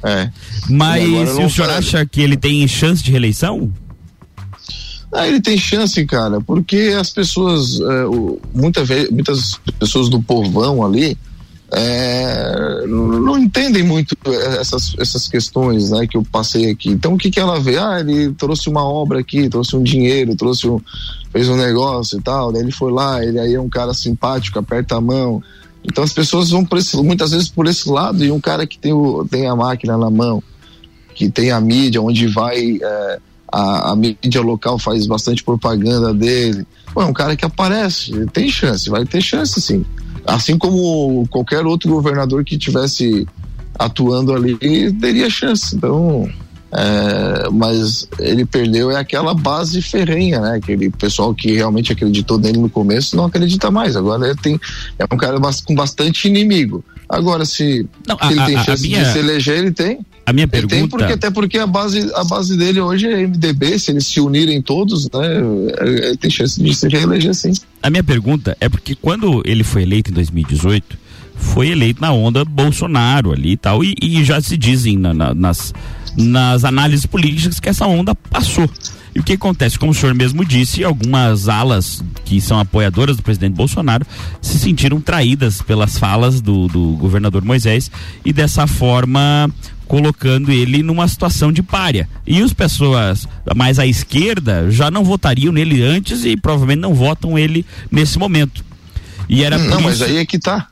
É. 0.06 0.30
Mas 0.69 1.38
o 1.38 1.50
senhor 1.50 1.69
acha 1.69 2.06
que 2.06 2.21
ele 2.21 2.36
tem 2.36 2.68
chance 2.68 3.01
de 3.01 3.12
reeleição? 3.12 3.71
Ah, 5.13 5.27
ele 5.27 5.39
tem 5.39 5.57
chance, 5.57 6.04
cara, 6.06 6.42
porque 6.42 6.95
as 7.00 7.12
pessoas, 7.12 7.80
é, 7.80 8.06
muita 8.54 8.83
muitas 9.12 9.60
pessoas 9.80 10.10
do 10.10 10.21
povão 10.21 10.83
ali, 10.83 11.18
é, 11.75 12.86
não 12.88 13.36
entendem 13.38 13.81
muito 13.81 14.15
essas, 14.60 14.95
essas 15.00 15.27
questões 15.27 15.89
né, 15.89 16.06
que 16.06 16.15
eu 16.15 16.24
passei 16.24 16.69
aqui. 16.69 16.89
Então, 16.89 17.13
o 17.15 17.18
que, 17.18 17.31
que 17.31 17.39
ela 17.39 17.60
vê? 17.60 17.77
Ah, 17.77 18.00
ele 18.00 18.31
trouxe 18.33 18.69
uma 18.69 18.83
obra 18.83 19.19
aqui, 19.19 19.50
trouxe 19.50 19.75
um 19.75 19.81
dinheiro, 19.81 20.36
trouxe 20.36 20.68
um, 20.68 20.80
fez 21.32 21.50
um 21.50 21.58
negócio 21.58 22.20
e 22.20 22.22
tal. 22.22 22.51
Daí 22.51 22.62
ele 22.62 22.72
foi 22.72 22.91
lá, 22.91 23.24
ele 23.25 23.39
aí 23.39 23.55
é 23.55 23.60
um 23.60 23.70
cara 23.70 23.91
simpático, 23.93 24.60
aperta 24.60 24.98
a 24.98 25.01
mão. 25.01 25.41
Então, 25.84 26.03
as 26.03 26.13
pessoas 26.13 26.51
vão 26.51 26.67
esse, 26.74 26.96
muitas 26.98 27.32
vezes 27.32 27.50
por 27.50 27.65
esse 27.67 27.89
lado. 27.89 28.24
E 28.24 28.32
um 28.32 28.39
cara 28.39 28.67
que 28.67 28.77
tem, 28.77 28.93
o, 28.93 29.25
tem 29.25 29.48
a 29.48 29.55
máquina 29.55 29.98
na 29.98 30.12
mão, 30.12 30.43
que 31.15 31.27
tem 31.27 31.50
a 31.50 31.60
mídia, 31.60 32.01
onde 32.01 32.27
vai. 32.27 32.77
É, 32.82 33.20
a, 33.53 33.91
a, 33.91 33.95
mídia 33.95 34.41
local 34.41 34.79
faz 34.79 35.05
bastante 35.05 35.43
propaganda 35.43 36.12
dele. 36.12 36.65
Pô, 36.91 37.03
é 37.03 37.05
um 37.05 37.13
cara 37.13 37.36
que 37.36 37.45
aparece, 37.45 38.12
tem 38.33 38.50
chance, 38.50 38.89
vai 38.89 39.05
ter 39.05 39.22
chance 39.22 39.62
sim. 39.62 39.86
Assim 40.25 40.57
como 40.57 41.27
qualquer 41.29 41.63
outro 41.63 41.89
governador 41.89 42.43
que 42.43 42.57
tivesse 42.57 43.27
atuando 43.77 44.33
ali 44.33 44.57
teria 44.93 45.29
chance. 45.29 45.75
Então, 45.75 46.27
é, 46.72 47.50
mas 47.51 48.07
ele 48.17 48.43
perdeu 48.43 48.89
é 48.89 48.95
aquela 48.95 49.36
base 49.36 49.79
ferrenha, 49.83 50.39
né? 50.39 50.55
Aquele 50.55 50.89
pessoal 50.89 51.36
que 51.36 51.53
realmente 51.53 51.91
acreditou 51.91 52.39
nele 52.39 52.57
no 52.57 52.69
começo 52.69 53.15
não 53.15 53.25
acredita 53.25 53.69
mais. 53.69 53.95
Agora 53.95 54.25
ele 54.25 54.38
tem 54.38 54.60
é 54.98 55.05
um 55.12 55.17
cara 55.17 55.39
com 55.63 55.75
bastante 55.75 56.27
inimigo. 56.27 56.83
Agora 57.07 57.45
se, 57.45 57.88
não, 58.07 58.17
ele 58.24 58.43
tem 58.45 58.63
chance 58.63 58.81
minha... 58.81 59.03
de 59.03 59.12
se 59.12 59.19
eleger, 59.19 59.60
ele 59.60 59.72
tem. 59.72 60.03
A 60.25 60.32
minha 60.32 60.48
pergunta. 60.48 60.75
Tem 60.75 60.88
porque, 60.88 61.13
até 61.13 61.30
porque 61.30 61.58
a 61.58 61.68
base, 61.68 62.10
a 62.15 62.24
base 62.24 62.58
dele 62.58 62.80
hoje 62.80 63.08
é 63.08 63.27
MDB, 63.27 63.77
se 63.77 63.92
eles 63.92 64.08
se 64.08 64.22
unirem 64.22 64.62
todos, 64.62 65.10
né? 65.12 65.38
Ele 65.82 66.06
é, 66.06 66.15
tem 66.15 66.30
chance 66.30 66.62
de 66.62 66.74
se 66.74 66.88
reeleger 66.88 67.34
sim. 67.34 67.51
A 67.82 67.89
minha 67.89 68.03
pergunta 68.03 68.56
é 68.62 68.70
porque 68.70 68.96
quando 68.96 69.42
ele 69.46 69.63
foi 69.63 69.84
eleito 69.84 70.12
em 70.12 70.13
2018, 70.13 70.98
foi 71.36 71.70
eleito 71.70 72.01
na 72.01 72.13
onda 72.13 72.46
Bolsonaro 72.46 73.34
ali 73.34 73.51
e 73.51 73.58
tal, 73.58 73.84
e, 73.84 73.96
e 74.01 74.24
já 74.24 74.39
se 74.39 74.56
dizem 74.56 74.98
na, 74.98 75.13
na, 75.13 75.34
nas, 75.34 75.74
nas 76.18 76.63
análises 76.63 77.06
políticas 77.06 77.60
que 77.60 77.68
essa 77.68 77.86
onda 77.86 78.15
passou. 78.15 78.70
E 79.15 79.20
o 79.20 79.24
que 79.24 79.34
acontece? 79.34 79.77
Como 79.77 79.92
o 79.92 79.96
senhor 79.96 80.15
mesmo 80.15 80.44
disse, 80.44 80.84
algumas 80.84 81.48
alas 81.48 82.03
que 82.25 82.42
são 82.42 82.60
apoiadoras 82.60 83.15
do 83.15 83.22
presidente 83.22 83.53
Bolsonaro 83.53 84.06
se 84.42 84.58
sentiram 84.58 85.00
traídas 85.00 85.62
pelas 85.62 86.00
falas 86.00 86.42
do, 86.42 86.68
do 86.68 86.96
governador 86.98 87.44
Moisés 87.46 87.92
e 88.25 88.34
dessa 88.34 88.65
forma 88.65 89.51
colocando 89.88 90.52
ele 90.52 90.82
numa 90.84 91.08
situação 91.08 91.52
de 91.52 91.62
párea. 91.62 92.08
E 92.25 92.42
as 92.42 92.54
pessoas 92.54 93.28
mais 93.56 93.80
à 93.80 93.86
esquerda 93.86 94.70
já 94.72 94.90
não 94.90 95.04
votariam 95.04 95.54
nele 95.54 95.84
antes 95.84 96.25
e 96.25 96.36
provavelmente 96.36 96.80
não 96.80 96.94
votam 96.94 97.38
ele 97.38 97.66
nesse 97.92 98.18
momento. 98.18 98.63
E 99.30 99.44
era 99.44 99.58
Não, 99.58 99.82
mas 99.82 100.02
aí 100.02 100.18
é 100.18 100.25
que 100.25 100.40
tá. 100.40 100.68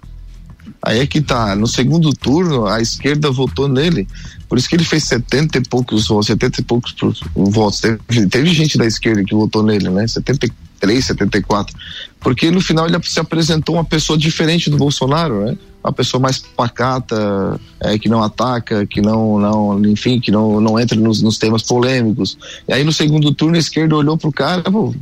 Aí 0.83 0.99
é 0.99 1.07
que 1.07 1.21
tá. 1.21 1.55
No 1.55 1.67
segundo 1.67 2.11
turno, 2.11 2.65
a 2.65 2.81
esquerda 2.81 3.29
votou 3.29 3.67
nele 3.67 4.07
Por 4.49 4.57
isso 4.57 4.67
que 4.67 4.75
ele 4.75 4.83
fez 4.83 5.03
70 5.03 5.59
e 5.59 5.61
poucos 5.61 6.07
votos, 6.07 6.27
70 6.27 6.61
e 6.61 6.63
poucos 6.63 6.95
votos. 7.35 7.81
Teve, 7.81 8.27
teve 8.27 8.53
gente 8.53 8.77
da 8.77 8.85
esquerda 8.85 9.23
que 9.23 9.35
votou 9.35 9.63
nele, 9.63 9.89
né? 9.89 10.07
73, 10.07 11.05
74. 11.05 11.75
Porque 12.19 12.49
no 12.49 12.61
final 12.61 12.87
ele 12.87 12.97
se 13.03 13.19
apresentou 13.19 13.75
uma 13.75 13.85
pessoa 13.85 14.17
diferente 14.17 14.69
do 14.69 14.77
Bolsonaro, 14.77 15.45
né? 15.45 15.57
Uma 15.83 15.91
pessoa 15.91 16.21
mais 16.21 16.37
pacata, 16.37 17.59
é, 17.79 17.97
que 17.97 18.07
não 18.07 18.21
ataca, 18.21 18.85
que 18.85 19.01
não, 19.01 19.39
não, 19.39 19.85
enfim, 19.85 20.19
que 20.19 20.31
não, 20.31 20.61
não 20.61 20.79
entra 20.79 20.99
nos, 20.99 21.21
nos 21.21 21.37
temas 21.37 21.63
polêmicos. 21.63 22.37
E 22.67 22.73
aí 22.73 22.83
no 22.83 22.93
segundo 22.93 23.33
turno 23.33 23.55
a 23.55 23.59
esquerda 23.59 23.95
olhou 23.95 24.17
pro 24.17 24.31
cara, 24.31 24.61
pô, 24.63 24.93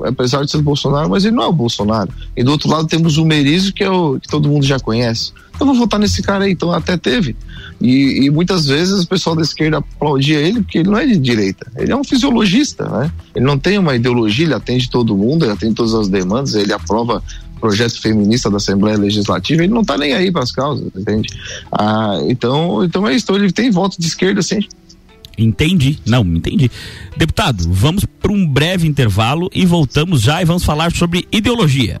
apesar 0.00 0.44
de 0.44 0.50
ser 0.50 0.62
Bolsonaro, 0.62 1.10
mas 1.10 1.24
ele 1.24 1.34
não 1.34 1.44
é 1.44 1.48
o 1.48 1.52
Bolsonaro. 1.52 2.12
E 2.36 2.44
do 2.44 2.52
outro 2.52 2.68
lado 2.70 2.86
temos 2.86 3.16
o 3.16 3.24
Merizio, 3.24 3.72
que 3.72 3.82
é 3.82 3.90
o 3.90 4.18
que 4.20 4.28
todo 4.28 4.48
mundo 4.48 4.64
já 4.64 4.78
conhece. 4.78 5.32
Eu 5.60 5.66
vou 5.66 5.74
votar 5.74 5.98
nesse 5.98 6.22
cara 6.22 6.44
aí, 6.44 6.52
então 6.52 6.72
até 6.72 6.96
teve. 6.96 7.34
E, 7.80 8.24
e, 8.24 8.30
muitas 8.30 8.66
vezes 8.66 9.04
o 9.04 9.08
pessoal 9.08 9.34
da 9.34 9.42
esquerda 9.42 9.78
aplaudia 9.78 10.38
ele 10.38 10.60
porque 10.62 10.78
ele 10.78 10.90
não 10.90 10.98
é 10.98 11.06
de 11.06 11.16
direita, 11.16 11.70
ele 11.76 11.92
é 11.92 11.96
um 11.96 12.02
fisiologista, 12.02 12.88
né? 12.88 13.12
Ele 13.34 13.44
não 13.44 13.58
tem 13.58 13.78
uma 13.78 13.94
ideologia, 13.94 14.46
ele 14.46 14.54
atende 14.54 14.90
todo 14.90 15.16
mundo, 15.16 15.44
ele 15.44 15.52
atende 15.52 15.74
todas 15.74 15.94
as 15.94 16.08
demandas, 16.08 16.54
ele 16.54 16.72
aprova 16.72 17.22
projeto 17.58 18.00
feminista 18.00 18.50
da 18.50 18.56
Assembleia 18.56 18.96
Legislativa, 18.96 19.62
ele 19.62 19.72
não 19.72 19.82
está 19.82 19.96
nem 19.98 20.14
aí 20.14 20.30
para 20.30 20.42
as 20.42 20.52
causas, 20.52 20.88
entende? 20.94 21.28
Ah, 21.72 22.18
então, 22.28 22.84
então 22.84 23.06
é 23.06 23.14
isso, 23.14 23.34
ele 23.34 23.52
tem 23.52 23.70
voto 23.70 24.00
de 24.00 24.06
esquerda 24.06 24.42
sempre. 24.42 24.68
Entendi. 25.36 25.98
Não, 26.04 26.24
entendi. 26.24 26.68
Deputado, 27.16 27.64
vamos 27.70 28.04
para 28.04 28.32
um 28.32 28.46
breve 28.46 28.88
intervalo 28.88 29.48
e 29.54 29.64
voltamos 29.64 30.20
já 30.20 30.42
e 30.42 30.44
vamos 30.44 30.64
falar 30.64 30.90
sobre 30.92 31.28
ideologia. 31.30 32.00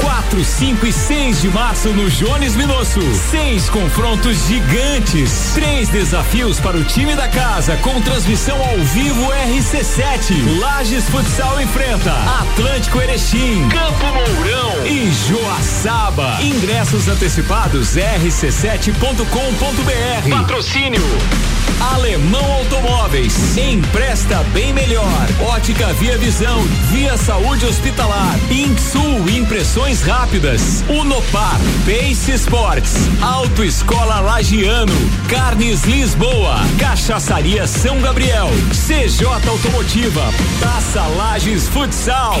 4, 0.00 0.44
5 0.44 0.86
e 0.86 0.92
6 0.92 1.42
de 1.42 1.48
março 1.48 1.88
no 1.90 2.08
Jones 2.10 2.56
Minosso. 2.56 3.00
Seis 3.30 3.68
confrontos 3.68 4.46
gigantes. 4.46 5.52
Três 5.54 5.88
desafios 5.88 6.60
para 6.60 6.76
o 6.76 6.84
time 6.84 7.14
da 7.14 7.28
casa 7.28 7.76
com 7.78 8.00
transmissão 8.00 8.60
ao 8.60 8.78
vivo 8.78 9.30
RC7. 9.30 10.58
Lages 10.60 11.08
Futsal 11.08 11.60
enfrenta 11.60 12.12
Atlântico 12.40 13.00
Erechim, 13.00 13.68
Campo 13.68 14.06
Mourão 14.06 14.86
e 14.86 15.10
Joaçaba. 15.12 16.38
Ingressos 16.42 17.08
antecipados 17.08 17.96
rc7.com.br. 17.96 20.30
Patrocínio 20.30 21.02
Alemão 21.80 22.52
Automóveis. 22.52 23.56
Empresta 23.56 24.42
bem 24.52 24.72
melhor. 24.72 25.26
Ótica 25.40 25.92
Via 25.94 26.16
Visão. 26.16 26.62
Via 26.90 27.16
Saúde 27.16 27.66
Hospitalar. 27.66 28.38
Insul 28.50 29.28
Impressões 29.28 29.85
Rápidas. 29.86 30.84
Unopar. 30.88 31.60
Pace 31.84 32.32
Sports. 32.32 32.92
Autoescola 33.22 34.18
Lagiano. 34.18 34.92
Carnes 35.28 35.84
Lisboa. 35.84 36.56
Cachaçaria 36.76 37.68
São 37.68 38.00
Gabriel. 38.00 38.48
CJ 38.72 39.26
Automotiva. 39.48 40.24
Taça 40.60 41.06
Lages 41.06 41.68
Futsal. 41.68 42.40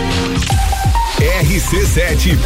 rc7.com.br 1.21 2.41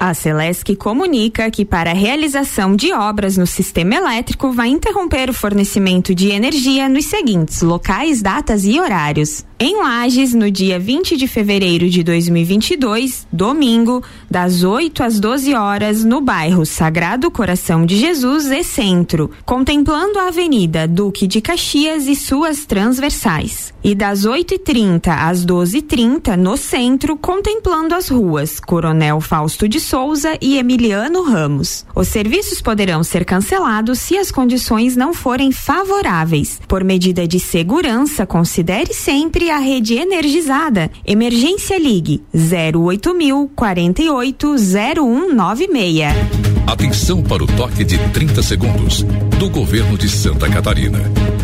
A 0.00 0.12
Celesc 0.12 0.74
comunica 0.74 1.48
que 1.48 1.64
para 1.64 1.92
a 1.92 1.94
realização 1.94 2.74
de 2.74 2.92
obras 2.92 3.36
no 3.36 3.46
sistema 3.46 3.94
elétrico 3.94 4.50
vai 4.50 4.68
interromper 4.68 5.30
o 5.30 5.32
fornecimento 5.32 6.12
de 6.12 6.30
energia 6.30 6.88
nos 6.88 7.04
seguintes 7.04 7.62
locais, 7.62 8.20
datas 8.20 8.64
e 8.64 8.80
horários. 8.80 9.44
Em 9.58 9.78
Lages, 9.78 10.34
no 10.34 10.50
dia 10.50 10.78
20 10.78 11.16
de 11.16 11.26
fevereiro 11.26 11.88
de 11.88 12.02
2022, 12.02 13.26
domingo, 13.32 14.02
das 14.30 14.62
8 14.62 15.02
às 15.02 15.18
12 15.18 15.54
horas, 15.54 16.04
no 16.04 16.20
bairro 16.20 16.66
Sagrado 16.66 17.30
Coração 17.30 17.86
de 17.86 17.96
Jesus 17.96 18.50
e 18.50 18.62
Centro, 18.62 19.30
contemplando 19.46 20.18
a 20.18 20.28
Avenida 20.28 20.86
Duque 20.86 21.26
de 21.26 21.40
Caxias 21.40 22.06
e 22.06 22.14
suas 22.14 22.66
transversais. 22.66 23.72
E 23.82 23.94
das 23.94 24.26
8h30 24.26 25.08
às 25.08 25.46
12h30, 25.46 26.36
no 26.36 26.58
centro, 26.58 27.16
contemplando 27.16 27.94
as 27.94 28.10
ruas 28.10 28.60
Coronel 28.60 29.22
Fausto 29.22 29.66
de 29.66 29.80
Souza 29.80 30.36
e 30.38 30.58
Emiliano 30.58 31.22
Ramos. 31.22 31.86
Os 31.94 32.08
serviços 32.08 32.60
poderão 32.60 33.02
ser 33.02 33.24
cancelados 33.24 34.00
se 34.00 34.18
as 34.18 34.30
condições 34.30 34.96
não 34.96 35.14
forem 35.14 35.50
favoráveis. 35.50 36.60
Por 36.68 36.84
medida 36.84 37.26
de 37.26 37.40
segurança, 37.40 38.26
considere 38.26 38.92
sempre 38.92 39.45
a 39.50 39.58
rede 39.58 39.94
energizada. 39.94 40.90
Emergência 41.04 41.78
Ligue 41.78 42.22
08000 42.34 43.50
48 43.54 44.56
0196. 44.56 46.02
Atenção 46.66 47.22
para 47.22 47.44
o 47.44 47.46
toque 47.46 47.84
de 47.84 47.98
30 48.10 48.42
segundos 48.42 49.02
do 49.38 49.48
governo 49.48 49.96
de 49.96 50.08
Santa 50.08 50.48
Catarina. 50.48 50.98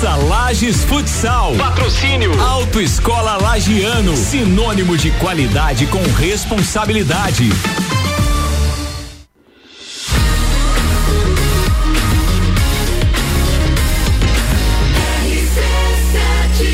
Taça 0.00 0.16
Lages 0.16 0.82
Futsal. 0.84 1.54
Patrocínio. 1.56 2.32
Autoescola 2.40 3.36
Lagiano. 3.36 4.16
Sinônimo 4.16 4.96
de 4.96 5.10
qualidade 5.10 5.86
com 5.88 6.00
responsabilidade. 6.16 7.50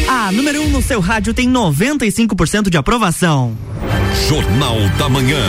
A 0.08 0.30
número 0.30 0.60
1 0.60 0.64
um 0.64 0.68
no 0.70 0.80
seu 0.80 1.00
rádio 1.00 1.34
tem 1.34 1.50
95% 1.50 2.70
de 2.70 2.76
aprovação. 2.76 3.58
Jornal 4.28 4.76
da 4.98 5.08
Manhã. 5.08 5.42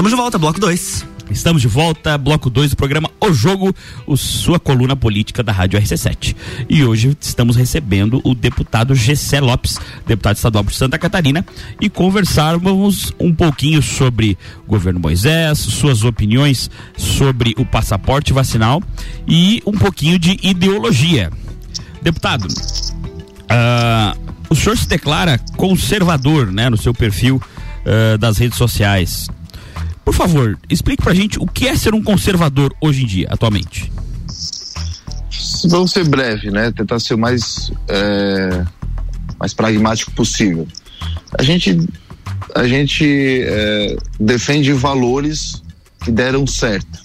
Estamos 0.00 0.12
de 0.12 0.16
volta, 0.16 0.38
bloco 0.38 0.58
2. 0.58 1.06
Estamos 1.30 1.60
de 1.60 1.68
volta, 1.68 2.16
bloco 2.16 2.48
2 2.48 2.70
do 2.70 2.76
programa 2.76 3.10
O 3.20 3.34
Jogo, 3.34 3.76
o, 4.06 4.16
sua 4.16 4.58
coluna 4.58 4.96
política 4.96 5.42
da 5.42 5.52
Rádio 5.52 5.78
RC7. 5.78 6.34
E 6.70 6.82
hoje 6.82 7.14
estamos 7.20 7.54
recebendo 7.54 8.18
o 8.24 8.34
deputado 8.34 8.94
Gessé 8.94 9.42
Lopes, 9.42 9.78
deputado 10.06 10.36
estadual 10.36 10.64
por 10.64 10.72
Santa 10.72 10.98
Catarina, 10.98 11.44
e 11.78 11.90
conversarmos 11.90 13.12
um 13.20 13.34
pouquinho 13.34 13.82
sobre 13.82 14.38
o 14.66 14.70
governo 14.70 14.98
Moisés, 14.98 15.58
suas 15.58 16.02
opiniões 16.02 16.70
sobre 16.96 17.54
o 17.58 17.66
passaporte 17.66 18.32
vacinal 18.32 18.82
e 19.28 19.62
um 19.66 19.72
pouquinho 19.72 20.18
de 20.18 20.38
ideologia. 20.42 21.30
Deputado, 22.00 22.48
uh, 22.48 24.18
o 24.48 24.56
senhor 24.56 24.78
se 24.78 24.88
declara 24.88 25.38
conservador, 25.58 26.50
né, 26.50 26.70
no 26.70 26.78
seu 26.78 26.94
perfil 26.94 27.36
uh, 27.36 28.16
das 28.16 28.38
redes 28.38 28.56
sociais. 28.56 29.28
Por 30.10 30.16
favor, 30.16 30.58
explique 30.68 31.04
pra 31.04 31.14
gente 31.14 31.38
o 31.38 31.46
que 31.46 31.68
é 31.68 31.76
ser 31.76 31.94
um 31.94 32.02
conservador 32.02 32.74
hoje 32.80 33.04
em 33.04 33.06
dia, 33.06 33.28
atualmente. 33.30 33.92
Vamos 35.66 35.92
ser 35.92 36.08
breve, 36.08 36.50
né? 36.50 36.72
Tentar 36.72 36.98
ser 36.98 37.14
o 37.14 37.18
mais, 37.18 37.70
é, 37.86 38.64
mais 39.38 39.54
pragmático 39.54 40.10
possível. 40.10 40.66
A 41.38 41.44
gente, 41.44 41.88
a 42.56 42.66
gente 42.66 43.04
é, 43.44 43.96
defende 44.18 44.72
valores 44.72 45.62
que 46.02 46.10
deram 46.10 46.44
certo. 46.44 47.04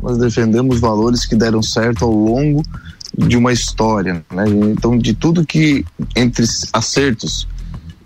Nós 0.00 0.16
defendemos 0.16 0.78
valores 0.78 1.26
que 1.26 1.34
deram 1.34 1.60
certo 1.60 2.04
ao 2.04 2.12
longo 2.12 2.62
de 3.18 3.36
uma 3.36 3.52
história, 3.52 4.24
né? 4.30 4.44
Então, 4.70 4.96
de 4.96 5.14
tudo 5.14 5.44
que 5.44 5.84
entre 6.14 6.46
acertos 6.72 7.48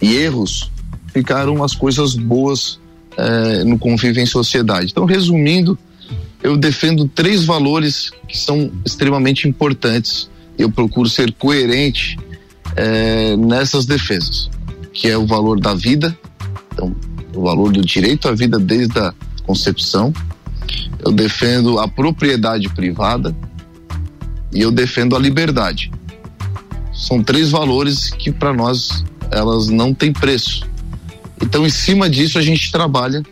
e 0.01 0.15
erros 0.15 0.73
ficaram 1.13 1.63
as 1.63 1.75
coisas 1.75 2.15
boas 2.15 2.83
é, 3.17 3.65
no 3.65 3.79
convívio 3.79 4.23
em 4.23 4.27
sociedade. 4.27 4.91
Então, 4.91 5.05
resumindo, 5.05 5.79
eu 6.43 6.57
defendo 6.57 7.09
três 7.09 7.45
valores 7.45 8.11
que 8.29 8.37
são 8.37 8.71
extremamente 8.85 9.49
importantes 9.49 10.29
eu 10.59 10.71
procuro 10.71 11.09
ser 11.09 11.33
coerente 11.33 12.17
é, 12.77 13.37
nessas 13.37 13.87
defesas, 13.87 14.49
que 14.93 15.09
é 15.09 15.17
o 15.17 15.27
valor 15.27 15.61
da 15.61 15.75
vida, 15.75 16.17
então, 16.73 16.95
o 17.35 17.43
valor 17.43 17.73
do 17.73 17.83
direito 17.83 18.29
à 18.29 18.33
vida 18.33 18.59
desde 18.59 18.99
a 18.99 19.13
concepção. 19.45 20.13
Eu 21.05 21.13
defendo 21.13 21.79
a 21.79 21.87
propriedade 21.87 22.69
privada 22.71 23.37
e 24.53 24.61
eu 24.61 24.71
defendo 24.71 25.15
a 25.15 25.19
liberdade. 25.19 25.91
São 26.93 27.23
três 27.23 27.51
valores 27.51 28.09
que 28.11 28.33
para 28.33 28.53
nós 28.53 29.05
elas 29.31 29.69
não 29.69 29.93
têm 29.93 30.13
preço. 30.13 30.67
Então, 31.43 31.67
em 31.67 31.71
cima 31.71 32.09
disso, 32.09 32.39
a 32.39 32.43
gente 32.43 32.71
trabalha 32.71 33.23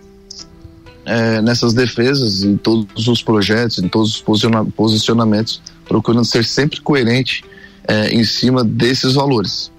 é, 1.04 1.40
nessas 1.40 1.72
defesas, 1.72 2.42
em 2.42 2.56
todos 2.56 3.08
os 3.08 3.22
projetos, 3.22 3.78
em 3.78 3.88
todos 3.88 4.22
os 4.26 4.72
posicionamentos, 4.74 5.60
procurando 5.84 6.24
ser 6.24 6.44
sempre 6.44 6.80
coerente 6.80 7.44
é, 7.86 8.10
em 8.10 8.24
cima 8.24 8.64
desses 8.64 9.14
valores. 9.14 9.70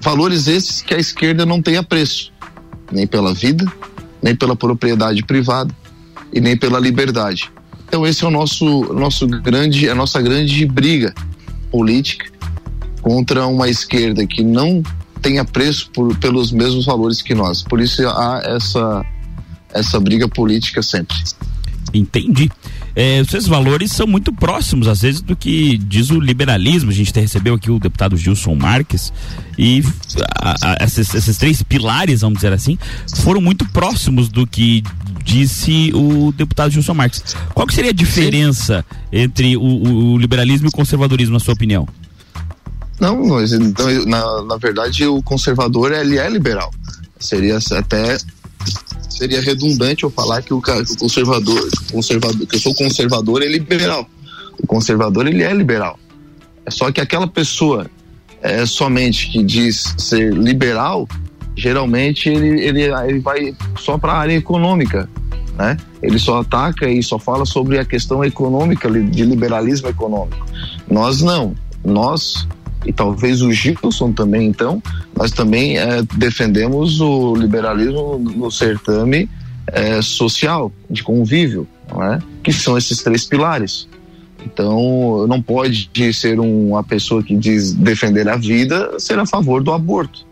Valores 0.00 0.46
esses 0.46 0.82
que 0.82 0.94
a 0.94 0.98
esquerda 0.98 1.46
não 1.46 1.62
tem 1.62 1.76
apreço, 1.76 2.32
nem 2.92 3.06
pela 3.06 3.32
vida, 3.32 3.64
nem 4.22 4.34
pela 4.34 4.54
propriedade 4.54 5.22
privada 5.24 5.74
e 6.32 6.40
nem 6.40 6.56
pela 6.56 6.78
liberdade. 6.78 7.50
Então 7.86 8.06
esse 8.06 8.24
é 8.24 8.26
o 8.26 8.30
nosso, 8.30 8.92
nosso 8.92 9.26
grande, 9.26 9.88
a 9.88 9.94
nossa 9.94 10.20
grande 10.20 10.66
briga 10.66 11.14
política 11.70 12.26
contra 13.02 13.46
uma 13.46 13.68
esquerda 13.68 14.26
que 14.26 14.42
não 14.42 14.82
tem 15.24 15.38
apreço 15.38 15.90
por, 15.90 16.14
pelos 16.18 16.52
mesmos 16.52 16.84
valores 16.84 17.22
que 17.22 17.34
nós. 17.34 17.62
Por 17.62 17.80
isso 17.80 18.06
há 18.06 18.42
essa, 18.44 19.04
essa 19.72 19.98
briga 19.98 20.28
política 20.28 20.82
sempre. 20.82 21.16
Entendi. 21.94 22.50
É, 22.94 23.22
os 23.22 23.28
seus 23.28 23.46
valores 23.46 23.90
são 23.90 24.06
muito 24.06 24.32
próximos, 24.32 24.86
às 24.86 25.00
vezes, 25.00 25.22
do 25.22 25.34
que 25.34 25.78
diz 25.78 26.10
o 26.10 26.20
liberalismo. 26.20 26.90
A 26.90 26.94
gente 26.94 27.18
recebeu 27.18 27.54
aqui 27.54 27.70
o 27.70 27.78
deputado 27.78 28.16
Gilson 28.16 28.54
Marques 28.54 29.12
e 29.58 29.82
a, 30.40 30.54
a, 30.62 30.84
esses, 30.84 31.14
esses, 31.14 31.38
três 31.38 31.62
pilares, 31.62 32.20
vamos 32.20 32.38
dizer 32.38 32.52
assim, 32.52 32.78
foram 33.16 33.40
muito 33.40 33.64
próximos 33.70 34.28
do 34.28 34.46
que 34.46 34.82
disse 35.24 35.90
o 35.94 36.32
deputado 36.32 36.70
Gilson 36.70 36.94
Marques. 36.94 37.34
Qual 37.54 37.66
que 37.66 37.74
seria 37.74 37.90
a 37.90 37.94
diferença 37.94 38.84
entre 39.10 39.56
o, 39.56 39.62
o, 39.62 40.18
liberalismo 40.18 40.66
e 40.66 40.68
o 40.68 40.72
conservadorismo, 40.72 41.32
na 41.32 41.40
sua 41.40 41.54
opinião? 41.54 41.88
Não, 43.00 43.22
na, 44.06 44.42
na 44.44 44.56
verdade 44.56 45.06
o 45.06 45.22
conservador 45.22 45.92
ele 45.92 46.18
é 46.18 46.28
liberal. 46.28 46.70
Seria 47.18 47.58
até 47.72 48.16
seria 49.08 49.40
redundante 49.40 50.04
eu 50.04 50.10
falar 50.10 50.42
que 50.42 50.52
o, 50.52 50.60
que 50.60 50.70
o 50.70 50.96
conservador, 50.98 51.70
conservador, 51.90 52.46
que 52.46 52.56
eu 52.56 52.60
sou 52.60 52.74
conservador 52.74 53.42
é 53.42 53.46
liberal. 53.46 54.08
O 54.60 54.66
conservador 54.66 55.26
ele 55.26 55.42
é 55.42 55.52
liberal. 55.52 55.98
É 56.66 56.70
só 56.70 56.90
que 56.90 57.00
aquela 57.00 57.26
pessoa 57.26 57.86
é 58.42 58.66
somente 58.66 59.30
que 59.30 59.42
diz 59.42 59.94
ser 59.96 60.32
liberal, 60.32 61.08
geralmente 61.56 62.28
ele, 62.28 62.60
ele, 62.60 62.82
ele 62.82 63.20
vai 63.20 63.54
só 63.78 63.96
para 63.96 64.12
a 64.12 64.18
área 64.18 64.34
econômica, 64.34 65.08
né? 65.56 65.76
Ele 66.02 66.18
só 66.18 66.40
ataca 66.40 66.88
e 66.88 67.02
só 67.02 67.18
fala 67.18 67.46
sobre 67.46 67.78
a 67.78 67.84
questão 67.84 68.24
econômica 68.24 68.90
de 68.90 69.24
liberalismo 69.24 69.88
econômico. 69.88 70.44
Nós 70.90 71.22
não. 71.22 71.54
Nós 71.84 72.46
e 72.84 72.92
talvez 72.92 73.42
o 73.42 73.52
Gilson 73.52 74.12
também, 74.12 74.48
então, 74.48 74.82
nós 75.16 75.30
também 75.30 75.78
é, 75.78 76.02
defendemos 76.16 77.00
o 77.00 77.34
liberalismo 77.34 78.18
no 78.18 78.50
certame 78.50 79.28
é, 79.66 80.02
social, 80.02 80.72
de 80.90 81.02
convívio, 81.02 81.66
é? 82.12 82.18
que 82.42 82.52
são 82.52 82.76
esses 82.76 83.02
três 83.02 83.24
pilares. 83.24 83.88
Então, 84.44 85.26
não 85.26 85.40
pode 85.40 85.88
ser 86.12 86.38
uma 86.38 86.84
pessoa 86.84 87.22
que 87.22 87.34
diz 87.34 87.72
defender 87.72 88.28
a 88.28 88.36
vida 88.36 88.98
ser 88.98 89.18
a 89.18 89.24
favor 89.24 89.62
do 89.62 89.72
aborto. 89.72 90.26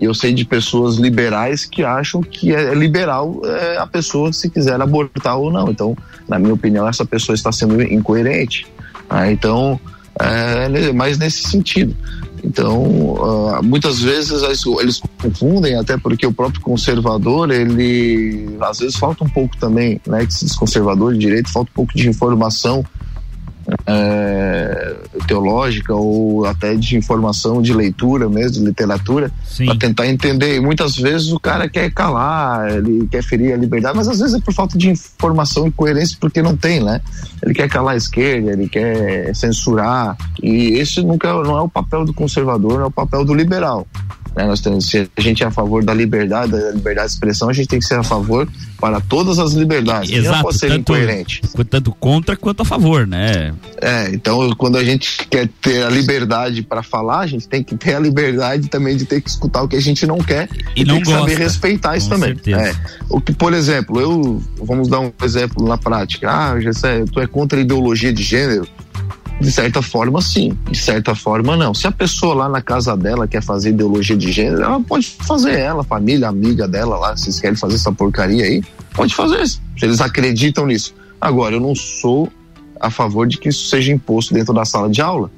Eu 0.00 0.14
sei 0.14 0.32
de 0.32 0.44
pessoas 0.44 0.96
liberais 0.96 1.64
que 1.64 1.82
acham 1.82 2.22
que 2.22 2.54
é 2.54 2.72
liberal 2.72 3.42
é, 3.44 3.78
a 3.78 3.86
pessoa 3.86 4.32
se 4.32 4.48
quiser 4.48 4.80
abortar 4.80 5.36
ou 5.36 5.50
não. 5.50 5.70
Então, 5.70 5.96
na 6.28 6.38
minha 6.38 6.54
opinião, 6.54 6.88
essa 6.88 7.04
pessoa 7.04 7.34
está 7.34 7.50
sendo 7.50 7.82
incoerente. 7.82 8.66
Né? 9.10 9.32
Então, 9.32 9.78
é, 10.20 10.92
mas 10.92 11.18
nesse 11.18 11.48
sentido. 11.48 11.96
Então, 12.42 12.82
uh, 12.82 13.62
muitas 13.62 14.00
vezes 14.00 14.42
eles 14.80 15.00
confundem, 15.20 15.74
até 15.74 15.96
porque 15.96 16.26
o 16.26 16.32
próprio 16.32 16.60
conservador, 16.60 17.50
ele 17.50 18.56
às 18.60 18.78
vezes 18.78 18.96
falta 18.96 19.24
um 19.24 19.28
pouco 19.28 19.56
também, 19.56 20.00
né, 20.06 20.24
que 20.24 20.32
se 20.32 20.44
diz 20.44 20.54
conservador 20.54 21.12
de 21.12 21.18
direito, 21.18 21.50
falta 21.50 21.70
um 21.70 21.74
pouco 21.74 21.96
de 21.96 22.08
informação 22.08 22.84
é, 23.86 24.96
teológica 25.26 25.94
ou 25.94 26.46
até 26.46 26.74
de 26.74 26.96
informação, 26.96 27.60
de 27.60 27.72
leitura 27.72 28.28
mesmo, 28.28 28.52
de 28.52 28.64
literatura, 28.64 29.30
para 29.64 29.76
tentar 29.76 30.06
entender. 30.06 30.56
E 30.56 30.60
muitas 30.60 30.96
vezes 30.96 31.32
o 31.32 31.38
cara 31.38 31.68
quer 31.68 31.90
calar, 31.92 32.68
ele 32.76 33.06
quer 33.10 33.22
ferir 33.22 33.52
a 33.52 33.56
liberdade, 33.56 33.96
mas 33.96 34.08
às 34.08 34.20
vezes 34.20 34.34
é 34.34 34.40
por 34.40 34.54
falta 34.54 34.78
de 34.78 34.88
informação 34.90 35.66
e 35.66 35.70
coerência, 35.70 36.16
porque 36.20 36.42
não 36.42 36.56
tem, 36.56 36.82
né? 36.82 37.00
Ele 37.42 37.54
quer 37.54 37.68
calar 37.68 37.94
a 37.94 37.96
esquerda, 37.96 38.52
ele 38.52 38.68
quer 38.68 39.34
censurar, 39.34 40.16
e 40.42 40.78
esse 40.78 41.02
nunca 41.02 41.32
não 41.32 41.58
é 41.58 41.62
o 41.62 41.68
papel 41.68 42.04
do 42.04 42.14
conservador, 42.14 42.74
não 42.74 42.84
é 42.84 42.86
o 42.86 42.90
papel 42.90 43.24
do 43.24 43.34
liberal. 43.34 43.86
Né? 44.38 44.46
Nós 44.46 44.60
temos, 44.60 44.86
se 44.86 45.10
a 45.16 45.20
gente 45.20 45.42
é 45.42 45.46
a 45.46 45.50
favor 45.50 45.84
da 45.84 45.92
liberdade, 45.92 46.52
da 46.52 46.70
liberdade 46.70 47.08
de 47.08 47.14
expressão, 47.14 47.48
a 47.48 47.52
gente 47.52 47.66
tem 47.66 47.80
que 47.80 47.84
ser 47.84 47.98
a 47.98 48.04
favor 48.04 48.48
para 48.80 49.00
todas 49.00 49.38
as 49.38 49.52
liberdades. 49.52 50.10
Exato, 50.10 50.36
não 50.36 50.42
pode 50.42 50.58
ser 50.58 50.68
tanto, 50.68 50.80
incoerente. 50.80 51.42
Tanto 51.68 51.92
contra 51.92 52.36
quanto 52.36 52.62
a 52.62 52.64
favor, 52.64 53.04
né? 53.04 53.52
É, 53.80 54.10
então 54.12 54.50
quando 54.56 54.76
a 54.76 54.84
gente 54.84 55.26
quer 55.28 55.48
ter 55.60 55.84
a 55.84 55.90
liberdade 55.90 56.62
para 56.62 56.82
falar, 56.82 57.20
a 57.20 57.26
gente 57.26 57.48
tem 57.48 57.62
que 57.62 57.76
ter 57.76 57.94
a 57.94 58.00
liberdade 58.00 58.68
também 58.68 58.96
de 58.96 59.04
ter 59.04 59.20
que 59.20 59.30
escutar 59.30 59.62
o 59.62 59.68
que 59.68 59.76
a 59.76 59.80
gente 59.80 60.06
não 60.06 60.18
quer 60.18 60.48
e, 60.74 60.82
e 60.82 60.84
não 60.84 60.94
tem 60.96 61.04
que 61.04 61.10
gosta. 61.10 61.20
saber 61.20 61.38
respeitar 61.38 61.96
isso 61.96 62.08
Com 62.08 62.14
também. 62.14 62.36
É. 62.54 62.74
O 63.08 63.20
que, 63.20 63.32
por 63.32 63.52
exemplo, 63.52 64.00
eu 64.00 64.42
vamos 64.62 64.88
dar 64.88 65.00
um 65.00 65.12
exemplo 65.22 65.66
na 65.66 65.78
prática. 65.78 66.30
Ah, 66.30 66.60
Gessé, 66.60 67.04
tu 67.12 67.20
é 67.20 67.26
contra 67.26 67.58
a 67.58 67.62
ideologia 67.62 68.12
de 68.12 68.22
gênero? 68.22 68.66
De 69.40 69.52
certa 69.52 69.80
forma, 69.80 70.20
sim. 70.20 70.58
De 70.68 70.76
certa 70.76 71.14
forma, 71.14 71.56
não. 71.56 71.72
Se 71.72 71.86
a 71.86 71.92
pessoa 71.92 72.34
lá 72.34 72.48
na 72.48 72.60
casa 72.60 72.96
dela 72.96 73.28
quer 73.28 73.40
fazer 73.40 73.70
ideologia 73.70 74.16
de 74.16 74.32
gênero, 74.32 74.62
ela 74.62 74.80
pode 74.80 75.06
fazer 75.06 75.56
ela, 75.56 75.84
família, 75.84 76.28
amiga 76.28 76.66
dela 76.66 76.98
lá, 76.98 77.16
se 77.16 77.26
eles 77.26 77.38
querem 77.38 77.56
fazer 77.56 77.76
essa 77.76 77.92
porcaria 77.92 78.44
aí, 78.44 78.64
pode 78.94 79.14
fazer 79.14 79.40
isso. 79.42 79.62
Se 79.78 79.84
eles 79.84 80.00
acreditam 80.00 80.66
nisso. 80.66 80.92
Agora, 81.20 81.54
eu 81.54 81.60
não 81.60 81.74
sou 81.74 82.28
a 82.80 82.90
favor 82.90 83.26
de 83.26 83.38
que 83.38 83.48
isso 83.48 83.68
seja 83.68 83.92
imposto 83.92 84.34
dentro 84.34 84.54
da 84.54 84.64
sala 84.64 84.88
de 84.88 85.00
aula. 85.00 85.30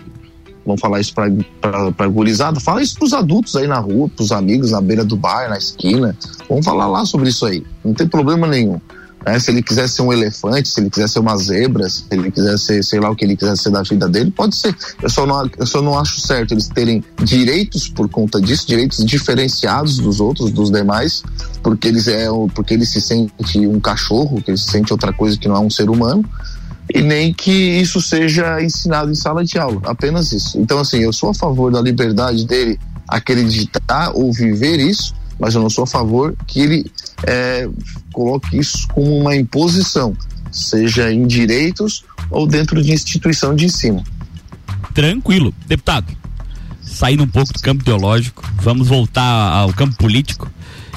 Vamos 0.64 0.80
falar 0.80 1.00
isso 1.00 1.14
pra 1.14 2.08
gurizada. 2.08 2.60
Fala 2.60 2.82
isso 2.82 2.94
pros 2.96 3.12
adultos 3.12 3.56
aí 3.56 3.66
na 3.66 3.78
rua, 3.78 4.08
pros 4.08 4.30
amigos 4.30 4.70
na 4.70 4.80
beira 4.80 5.04
do 5.04 5.16
bar, 5.16 5.48
na 5.48 5.56
esquina. 5.56 6.16
Vamos 6.48 6.64
falar 6.64 6.86
lá 6.86 7.04
sobre 7.04 7.30
isso 7.30 7.46
aí. 7.46 7.64
Não 7.84 7.94
tem 7.94 8.06
problema 8.06 8.46
nenhum. 8.46 8.78
Né? 9.24 9.38
Se 9.38 9.50
ele 9.50 9.62
quiser 9.62 9.88
ser 9.88 10.02
um 10.02 10.12
elefante, 10.12 10.68
se 10.68 10.80
ele 10.80 10.90
quiser 10.90 11.08
ser 11.08 11.18
uma 11.18 11.36
zebra, 11.36 11.88
se 11.88 12.04
ele 12.10 12.30
quiser 12.30 12.58
ser, 12.58 12.82
sei 12.84 13.00
lá 13.00 13.10
o 13.10 13.16
que 13.16 13.24
ele 13.24 13.36
quiser 13.36 13.56
ser 13.56 13.70
da 13.70 13.82
vida 13.82 14.08
dele, 14.08 14.30
pode 14.30 14.56
ser. 14.56 14.74
Eu 15.02 15.10
só 15.10 15.26
não, 15.26 15.50
eu 15.58 15.66
só 15.66 15.82
não 15.82 15.98
acho 15.98 16.20
certo 16.20 16.52
eles 16.52 16.68
terem 16.68 17.02
direitos 17.22 17.88
por 17.88 18.08
conta 18.08 18.40
disso, 18.40 18.66
direitos 18.66 19.04
diferenciados 19.04 19.98
dos 19.98 20.20
outros, 20.20 20.50
dos 20.50 20.70
demais, 20.70 21.22
porque 21.62 21.88
eles 21.88 22.08
é, 22.08 22.28
porque 22.54 22.74
ele 22.74 22.86
se 22.86 23.00
sente 23.00 23.32
um 23.66 23.80
cachorro, 23.80 24.40
que 24.42 24.50
ele 24.50 24.58
se 24.58 24.70
sente 24.70 24.92
outra 24.92 25.12
coisa 25.12 25.38
que 25.38 25.48
não 25.48 25.56
é 25.56 25.60
um 25.60 25.70
ser 25.70 25.90
humano 25.90 26.24
e 26.94 27.02
nem 27.02 27.32
que 27.32 27.50
isso 27.50 28.00
seja 28.00 28.62
ensinado 28.62 29.10
em 29.10 29.14
sala 29.14 29.44
de 29.44 29.58
aula, 29.58 29.80
apenas 29.84 30.32
isso. 30.32 30.58
Então, 30.58 30.78
assim, 30.78 30.98
eu 30.98 31.12
sou 31.12 31.30
a 31.30 31.34
favor 31.34 31.70
da 31.70 31.80
liberdade 31.80 32.46
dele 32.46 32.78
acreditar 33.08 34.12
ou 34.14 34.32
viver 34.32 34.78
isso, 34.78 35.14
mas 35.38 35.54
eu 35.54 35.62
não 35.62 35.70
sou 35.70 35.84
a 35.84 35.86
favor 35.86 36.34
que 36.46 36.60
ele 36.60 36.92
é, 37.26 37.68
coloque 38.12 38.58
isso 38.58 38.86
como 38.88 39.18
uma 39.18 39.34
imposição, 39.34 40.16
seja 40.50 41.12
em 41.12 41.26
direitos 41.26 42.04
ou 42.30 42.46
dentro 42.46 42.82
de 42.82 42.92
instituição 42.92 43.54
de 43.54 43.66
ensino. 43.66 44.04
Tranquilo. 44.94 45.54
Deputado, 45.66 46.06
saindo 46.82 47.22
um 47.22 47.28
pouco 47.28 47.52
do 47.52 47.60
campo 47.60 47.82
ideológico, 47.82 48.42
vamos 48.56 48.88
voltar 48.88 49.22
ao 49.22 49.72
campo 49.72 49.96
político. 49.96 50.50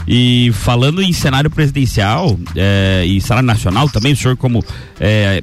E 0.06 0.52
falando 0.54 1.02
em 1.02 1.14
cenário 1.14 1.50
presidencial 1.50 2.38
é, 2.56 3.06
e 3.06 3.22
cenário 3.22 3.48
nacional 3.48 3.88
também, 3.90 4.12
o 4.12 4.18
senhor 4.18 4.36
como 4.36 4.64
é, 5.00 5.40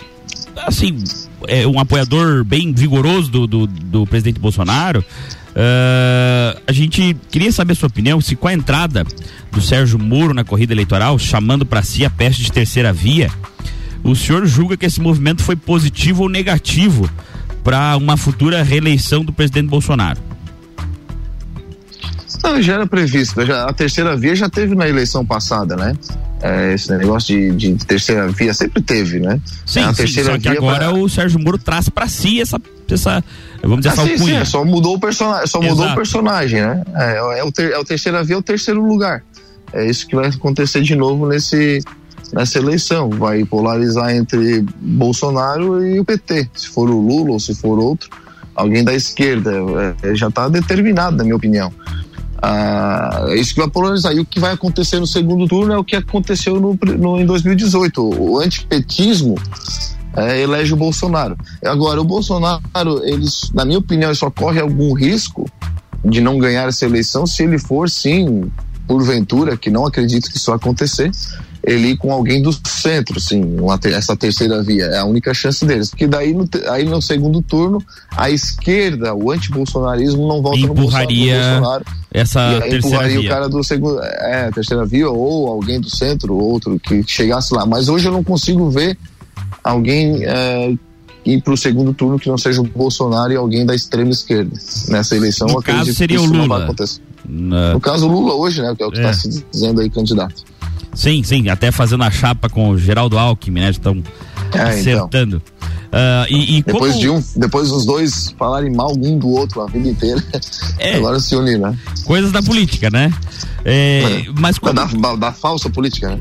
assim, 0.66 1.02
é 1.48 1.66
um 1.66 1.78
apoiador 1.78 2.44
bem 2.44 2.72
vigoroso 2.72 3.30
do, 3.30 3.46
do, 3.46 3.66
do 3.66 4.06
presidente 4.06 4.38
Bolsonaro, 4.38 5.04
Uh, 5.50 6.60
a 6.64 6.72
gente 6.72 7.16
queria 7.28 7.50
saber 7.50 7.72
a 7.72 7.76
sua 7.76 7.88
opinião 7.88 8.20
se 8.20 8.36
com 8.36 8.46
a 8.46 8.52
entrada 8.52 9.04
do 9.50 9.60
Sérgio 9.60 9.98
Moro 9.98 10.32
na 10.32 10.44
corrida 10.44 10.72
eleitoral, 10.72 11.18
chamando 11.18 11.66
para 11.66 11.82
si 11.82 12.04
a 12.04 12.10
peste 12.10 12.42
de 12.44 12.52
terceira 12.52 12.92
via, 12.92 13.28
o 14.04 14.14
senhor 14.14 14.46
julga 14.46 14.76
que 14.76 14.86
esse 14.86 15.00
movimento 15.00 15.42
foi 15.42 15.56
positivo 15.56 16.22
ou 16.22 16.28
negativo 16.28 17.10
para 17.64 17.96
uma 17.96 18.16
futura 18.16 18.62
reeleição 18.62 19.24
do 19.24 19.32
presidente 19.32 19.68
Bolsonaro? 19.68 20.20
Não, 22.42 22.60
já 22.62 22.74
era 22.74 22.86
previsto. 22.86 23.44
Já, 23.44 23.64
a 23.64 23.72
terceira 23.72 24.16
via 24.16 24.34
já 24.34 24.48
teve 24.48 24.74
na 24.74 24.88
eleição 24.88 25.24
passada, 25.24 25.76
né? 25.76 25.94
É, 26.42 26.72
esse 26.72 26.90
negócio 26.96 27.36
de, 27.36 27.74
de, 27.74 27.84
terceira 27.84 28.28
via 28.28 28.54
sempre 28.54 28.82
teve, 28.82 29.20
né? 29.20 29.38
Sim, 29.66 29.80
É, 29.80 29.84
a 29.84 29.88
sim, 29.90 29.94
terceira 30.04 30.32
só 30.32 30.38
que 30.38 30.48
agora 30.48 30.88
pra- 30.90 30.94
o 30.98 31.08
Sérgio 31.08 31.38
Moro 31.38 31.58
traz 31.58 31.88
para 31.90 32.08
si 32.08 32.40
essa, 32.40 32.58
essa, 32.90 33.22
vamos 33.62 33.80
dizer, 33.80 33.90
Ah, 33.90 33.92
essa 33.92 34.06
sim, 34.06 34.18
sim, 34.24 34.32
é, 34.32 34.44
só 34.46 34.64
mudou 34.64 34.96
o 34.96 35.00
personagem, 35.00 35.46
só 35.46 35.60
mudou 35.60 35.76
Exato. 35.84 35.92
o 35.92 35.96
personagem, 35.96 36.62
né? 36.62 36.82
É, 36.94 37.38
é 37.40 37.44
o, 37.44 37.52
ter, 37.52 37.72
é 37.72 37.78
o 37.78 37.84
terceira 37.84 38.24
via, 38.24 38.36
é 38.36 38.38
o 38.38 38.42
terceiro 38.42 38.82
lugar. 38.84 39.22
É 39.72 39.88
isso 39.88 40.06
que 40.06 40.16
vai 40.16 40.28
acontecer 40.28 40.80
de 40.82 40.96
novo 40.96 41.28
nesse 41.28 41.80
nessa 42.32 42.58
eleição. 42.58 43.10
Vai 43.10 43.44
polarizar 43.44 44.10
entre 44.14 44.64
Bolsonaro 44.80 45.84
e 45.84 46.00
o 46.00 46.04
PT. 46.04 46.48
Se 46.54 46.68
for 46.68 46.88
o 46.88 47.00
Lula 47.00 47.32
ou 47.32 47.40
se 47.40 47.54
for 47.54 47.78
outro, 47.78 48.08
alguém 48.54 48.82
da 48.82 48.94
esquerda. 48.94 49.52
É, 50.02 50.14
já 50.14 50.28
está 50.28 50.48
determinado, 50.48 51.16
na 51.18 51.22
minha 51.24 51.36
opinião. 51.36 51.72
Ah, 52.42 53.26
isso 53.34 53.52
que 53.54 53.60
vai 53.60 53.68
polarizar. 53.68 54.12
E 54.14 54.20
o 54.20 54.24
que 54.24 54.40
vai 54.40 54.52
acontecer 54.52 54.98
no 54.98 55.06
segundo 55.06 55.46
turno 55.46 55.72
é 55.72 55.76
o 55.78 55.84
que 55.84 55.96
aconteceu 55.96 56.58
no, 56.60 56.78
no- 56.98 57.20
em 57.20 57.26
2018. 57.26 58.02
O 58.02 58.38
antipetismo 58.40 59.34
é, 60.16 60.40
elege 60.40 60.72
o 60.72 60.76
Bolsonaro. 60.76 61.36
Agora, 61.64 62.00
o 62.00 62.04
Bolsonaro, 62.04 62.60
eles, 63.04 63.50
na 63.52 63.64
minha 63.64 63.78
opinião, 63.78 64.14
só 64.14 64.30
corre 64.30 64.60
algum 64.60 64.92
risco 64.94 65.46
de 66.04 66.20
não 66.20 66.38
ganhar 66.38 66.66
essa 66.68 66.86
eleição 66.86 67.26
se 67.26 67.42
ele 67.42 67.58
for, 67.58 67.90
sim, 67.90 68.50
porventura, 68.86 69.56
que 69.56 69.70
não 69.70 69.86
acredito 69.86 70.30
que 70.30 70.36
isso 70.38 70.46
vai 70.46 70.56
acontecer, 70.56 71.10
ele 71.62 71.88
ir 71.88 71.96
com 71.96 72.10
alguém 72.12 72.42
do 72.42 72.50
centro, 72.66 73.20
sim, 73.20 73.42
te- 73.80 73.92
essa 73.92 74.16
terceira 74.16 74.62
via. 74.62 74.84
É 74.86 74.98
a 74.98 75.04
única 75.04 75.34
chance 75.34 75.64
deles. 75.64 75.90
Porque 75.90 76.06
daí, 76.06 76.32
no, 76.32 76.48
aí 76.70 76.84
no 76.84 77.00
segundo 77.02 77.42
turno, 77.42 77.82
a 78.16 78.30
esquerda, 78.30 79.14
o 79.14 79.30
antibolsonarismo 79.30 80.26
não 80.26 80.40
volta. 80.40 80.58
Empurraria 80.60 81.38
no 81.38 81.60
Bolsonaro 81.60 81.84
essa 82.12 82.40
e 82.40 82.42
aí 82.54 82.60
terceira 82.70 82.78
empurraria 82.78 83.18
via. 83.20 83.28
o 83.28 83.32
cara 83.32 83.48
do 83.48 83.62
segundo, 83.62 84.00
é, 84.02 84.50
terceira 84.52 84.84
via 84.86 85.08
ou 85.10 85.48
alguém 85.48 85.80
do 85.80 85.88
centro, 85.94 86.34
outro 86.34 86.78
que 86.80 87.02
chegasse 87.06 87.54
lá. 87.54 87.66
Mas 87.66 87.88
hoje 87.88 88.06
eu 88.08 88.12
não 88.12 88.24
consigo 88.24 88.70
ver 88.70 88.96
alguém 89.62 90.24
é, 90.24 90.74
ir 91.24 91.42
para 91.42 91.52
o 91.52 91.56
segundo 91.56 91.92
turno 91.92 92.18
que 92.18 92.28
não 92.28 92.38
seja 92.38 92.60
o 92.60 92.64
Bolsonaro 92.64 93.32
e 93.32 93.36
alguém 93.36 93.66
da 93.66 93.74
extrema 93.74 94.10
esquerda 94.10 94.50
nessa 94.88 95.14
eleição. 95.16 95.46
No 95.48 95.62
caso, 95.62 95.92
seria 95.92 96.16
que 96.16 96.22
o 96.22 96.24
isso 96.24 96.32
não 96.34 96.42
Lula. 96.44 96.56
vai 96.56 96.64
acontecer. 96.66 97.00
Na- 97.28 97.74
No 97.74 97.80
caso, 97.80 98.08
o 98.08 98.10
Lula 98.12 98.34
hoje, 98.34 98.62
né? 98.62 98.74
Que 98.74 98.82
é 98.82 98.86
o 98.86 98.90
que 98.90 98.98
É. 98.98 99.02
está 99.02 99.12
se 99.12 99.44
dizendo 99.52 99.80
aí, 99.80 99.90
candidato. 99.90 100.42
Sim, 100.94 101.22
sim, 101.22 101.48
até 101.48 101.70
fazendo 101.70 102.02
a 102.04 102.10
chapa 102.10 102.48
com 102.48 102.70
o 102.70 102.78
Geraldo 102.78 103.18
Alckmin, 103.18 103.60
né? 103.60 103.70
Estão 103.70 104.02
É, 104.52 104.56
então. 104.56 104.66
acertando. 104.68 105.42
Ah, 105.92 106.26
e, 106.30 106.58
e 106.58 106.62
Depois 106.62 106.92
como 106.92 107.00
de 107.00 107.10
um, 107.10 107.22
depois 107.36 107.68
dos 107.68 107.84
dois 107.84 108.34
falarem 108.38 108.72
mal 108.72 108.92
um 108.96 109.18
do 109.18 109.28
outro 109.28 109.60
a 109.60 109.66
vida 109.66 109.88
inteira, 109.88 110.22
É. 110.78 110.94
agora 110.98 111.18
se 111.18 111.34
unir, 111.34 111.58
né? 111.58 111.76
coisas 112.04 112.30
da 112.32 112.42
política, 112.42 112.90
né? 112.90 113.12
É, 113.64 114.24
mas 114.38 114.58
como, 114.58 114.72
Da, 114.72 114.84
da, 114.84 115.16
da 115.16 115.32
falsa 115.32 115.68
política, 115.68 116.10
né? 116.16 116.20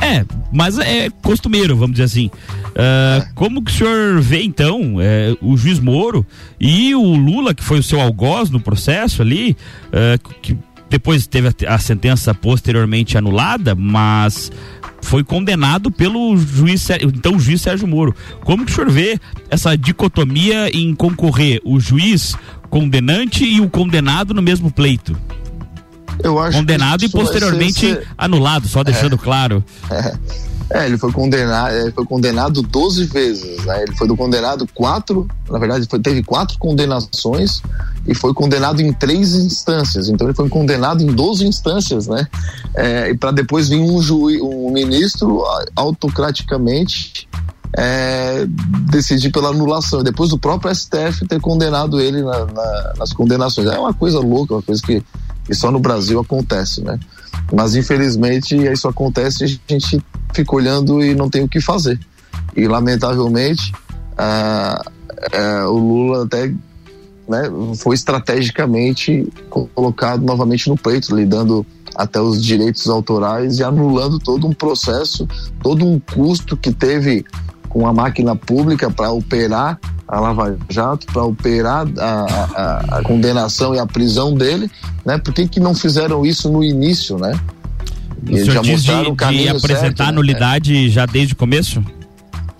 é, 0.00 0.24
mas 0.52 0.78
é 0.78 1.10
costumeiro, 1.22 1.76
vamos 1.76 1.92
dizer 1.92 2.04
assim. 2.04 2.30
Ah, 2.76 3.26
Como 3.34 3.62
que 3.62 3.70
o 3.70 3.74
senhor 3.74 4.20
vê 4.20 4.42
então 4.42 4.96
é, 5.00 5.36
o 5.40 5.56
juiz 5.56 5.78
Moro 5.78 6.24
e 6.60 6.94
o 6.94 7.02
Lula, 7.14 7.54
que 7.54 7.62
foi 7.62 7.78
o 7.78 7.82
seu 7.82 8.00
algoz 8.00 8.50
no 8.50 8.58
processo 8.60 9.20
ali, 9.22 9.56
ah, 9.92 10.18
que 10.40 10.56
depois 10.92 11.26
teve 11.26 11.48
a, 11.48 11.74
a 11.74 11.78
sentença 11.78 12.34
posteriormente 12.34 13.16
anulada, 13.16 13.74
mas 13.74 14.52
foi 15.00 15.24
condenado 15.24 15.90
pelo 15.90 16.36
juiz, 16.36 16.86
então 17.00 17.36
o 17.36 17.40
juiz 17.40 17.62
Sérgio 17.62 17.88
Moro. 17.88 18.14
Como 18.44 18.66
que 18.66 18.70
o 18.70 18.74
senhor 18.74 18.90
vê 18.90 19.18
essa 19.48 19.74
dicotomia 19.76 20.68
em 20.68 20.94
concorrer 20.94 21.62
o 21.64 21.80
juiz 21.80 22.36
condenante 22.68 23.42
e 23.42 23.58
o 23.58 23.70
condenado 23.70 24.34
no 24.34 24.42
mesmo 24.42 24.70
pleito? 24.70 25.16
Eu 26.22 26.38
acho 26.38 26.58
Condenado 26.58 27.02
e 27.04 27.08
posteriormente 27.08 27.80
ser- 27.80 28.06
anulado, 28.18 28.68
só 28.68 28.84
deixando 28.84 29.16
claro. 29.16 29.64
É, 29.90 30.14
ele 30.86 30.96
foi 30.98 31.12
condenado, 31.12 31.74
ele 31.74 31.92
foi 31.92 32.04
condenado 32.04 32.62
12 32.62 33.04
vezes, 33.06 33.64
né? 33.64 33.82
Ele 33.82 33.94
foi 33.96 34.06
do 34.08 34.16
condenado 34.16 34.66
quatro, 34.74 35.26
na 35.50 35.58
verdade, 35.58 35.86
foi, 35.88 35.98
teve 36.00 36.22
quatro 36.22 36.58
condenações 36.58 37.60
e 38.06 38.14
foi 38.14 38.32
condenado 38.32 38.80
em 38.80 38.92
três 38.92 39.34
instâncias. 39.34 40.08
Então 40.08 40.26
ele 40.26 40.34
foi 40.34 40.48
condenado 40.48 41.02
em 41.02 41.06
12 41.06 41.46
instâncias, 41.46 42.06
né? 42.06 42.26
É, 42.74 43.10
e 43.10 43.16
para 43.16 43.30
depois 43.32 43.68
vir 43.68 43.80
um 43.80 44.00
juiz, 44.00 44.40
um 44.40 44.70
ministro 44.70 45.42
autocraticamente 45.76 47.28
é, 47.76 48.44
decidir 48.90 49.30
pela 49.30 49.48
anulação. 49.48 50.02
Depois 50.02 50.30
do 50.30 50.38
próprio 50.38 50.70
STF 50.74 51.26
ter 51.26 51.40
condenado 51.40 52.00
ele 52.00 52.22
na- 52.22 52.44
na- 52.46 52.92
nas 52.98 53.12
condenações. 53.12 53.66
É 53.68 53.78
uma 53.78 53.94
coisa 53.94 54.18
louca, 54.20 54.54
uma 54.54 54.62
coisa 54.62 54.82
que, 54.82 55.02
que 55.44 55.54
só 55.54 55.70
no 55.70 55.80
Brasil 55.80 56.20
acontece, 56.20 56.82
né? 56.82 56.98
Mas 57.52 57.74
infelizmente 57.74 58.56
isso 58.56 58.88
acontece 58.88 59.44
e 59.44 59.44
a 59.44 59.72
gente 59.72 60.02
fica 60.32 60.56
olhando 60.56 61.02
e 61.02 61.14
não 61.14 61.28
tem 61.28 61.44
o 61.44 61.48
que 61.48 61.60
fazer. 61.60 62.00
E 62.56 62.66
lamentavelmente 62.66 63.72
ah, 64.16 64.82
é, 65.32 65.64
o 65.64 65.76
Lula 65.76 66.24
até 66.24 66.52
né, 67.28 67.42
foi 67.76 67.94
estrategicamente 67.94 69.28
colocado 69.74 70.24
novamente 70.24 70.68
no 70.68 70.76
pleito, 70.76 71.14
lhe 71.14 71.24
dando 71.24 71.64
até 71.94 72.20
os 72.20 72.42
direitos 72.42 72.88
autorais 72.88 73.58
e 73.58 73.64
anulando 73.64 74.18
todo 74.18 74.46
um 74.46 74.52
processo, 74.52 75.28
todo 75.62 75.86
um 75.86 76.00
custo 76.00 76.56
que 76.56 76.72
teve 76.72 77.24
com 77.72 77.86
a 77.86 77.92
máquina 77.92 78.36
pública 78.36 78.90
para 78.90 79.10
operar 79.10 79.80
a 80.06 80.20
Lava 80.20 80.58
Jato, 80.68 81.06
para 81.06 81.24
operar 81.24 81.86
a, 81.98 82.26
a, 82.54 82.98
a, 82.98 83.02
condenação 83.02 83.74
e 83.74 83.78
a 83.78 83.86
prisão 83.86 84.34
dele, 84.34 84.70
né? 85.06 85.16
Por 85.16 85.32
que, 85.32 85.48
que 85.48 85.58
não 85.58 85.74
fizeram 85.74 86.26
isso 86.26 86.52
no 86.52 86.62
início, 86.62 87.16
né? 87.16 87.32
O 88.22 88.36
senhor 88.36 88.50
já 88.50 88.60
diz 88.60 88.72
mostraram 88.72 89.04
de, 89.04 89.10
o 89.10 89.16
caminho 89.16 89.50
de 89.50 89.56
apresentar 89.56 90.04
certo, 90.04 90.14
nulidade 90.14 90.82
né? 90.82 90.88
já 90.90 91.06
desde 91.06 91.32
o 91.32 91.36
começo? 91.36 91.82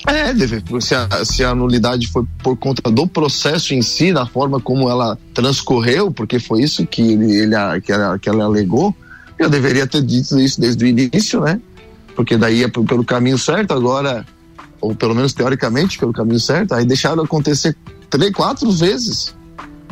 É, 0.07 0.33
se, 0.81 0.95
a, 0.95 1.25
se 1.27 1.45
a 1.45 1.55
nulidade 1.55 2.09
foi 2.09 2.25
por 2.43 2.57
conta 2.57 2.91
do 2.91 3.07
processo 3.07 3.75
em 3.75 3.83
si, 3.83 4.15
da 4.15 4.25
forma 4.25 4.59
como 4.59 4.89
ela 4.89 5.19
transcorreu, 5.35 6.11
porque 6.11 6.39
foi 6.39 6.63
isso 6.63 6.87
que 6.87 7.03
ele, 7.03 7.33
ele 7.33 7.55
que, 7.83 7.93
ela, 7.93 8.19
que 8.19 8.31
ela 8.31 8.45
alegou, 8.45 8.97
eu 9.39 9.51
deveria 9.51 9.87
ter 9.87 10.03
dito 10.03 10.41
isso 10.41 10.59
desde 10.59 10.83
o 10.83 10.89
início, 10.89 11.41
né? 11.43 11.61
Porque 12.17 12.39
daí 12.39 12.65
é 12.65 12.69
pelo 12.69 13.05
caminho 13.05 13.37
certo, 13.37 13.75
agora, 13.75 14.25
ou 14.83 14.95
pelo 14.95 15.15
menos 15.15 15.33
teoricamente 15.33 15.99
pelo 15.99 16.13
caminho 16.13 16.41
certo, 16.41 16.75
aí 16.75 16.85
deixaram 16.85 17.23
acontecer 17.23 17.75
três, 18.11 18.33
quatro 18.33 18.71
vezes. 18.71 19.35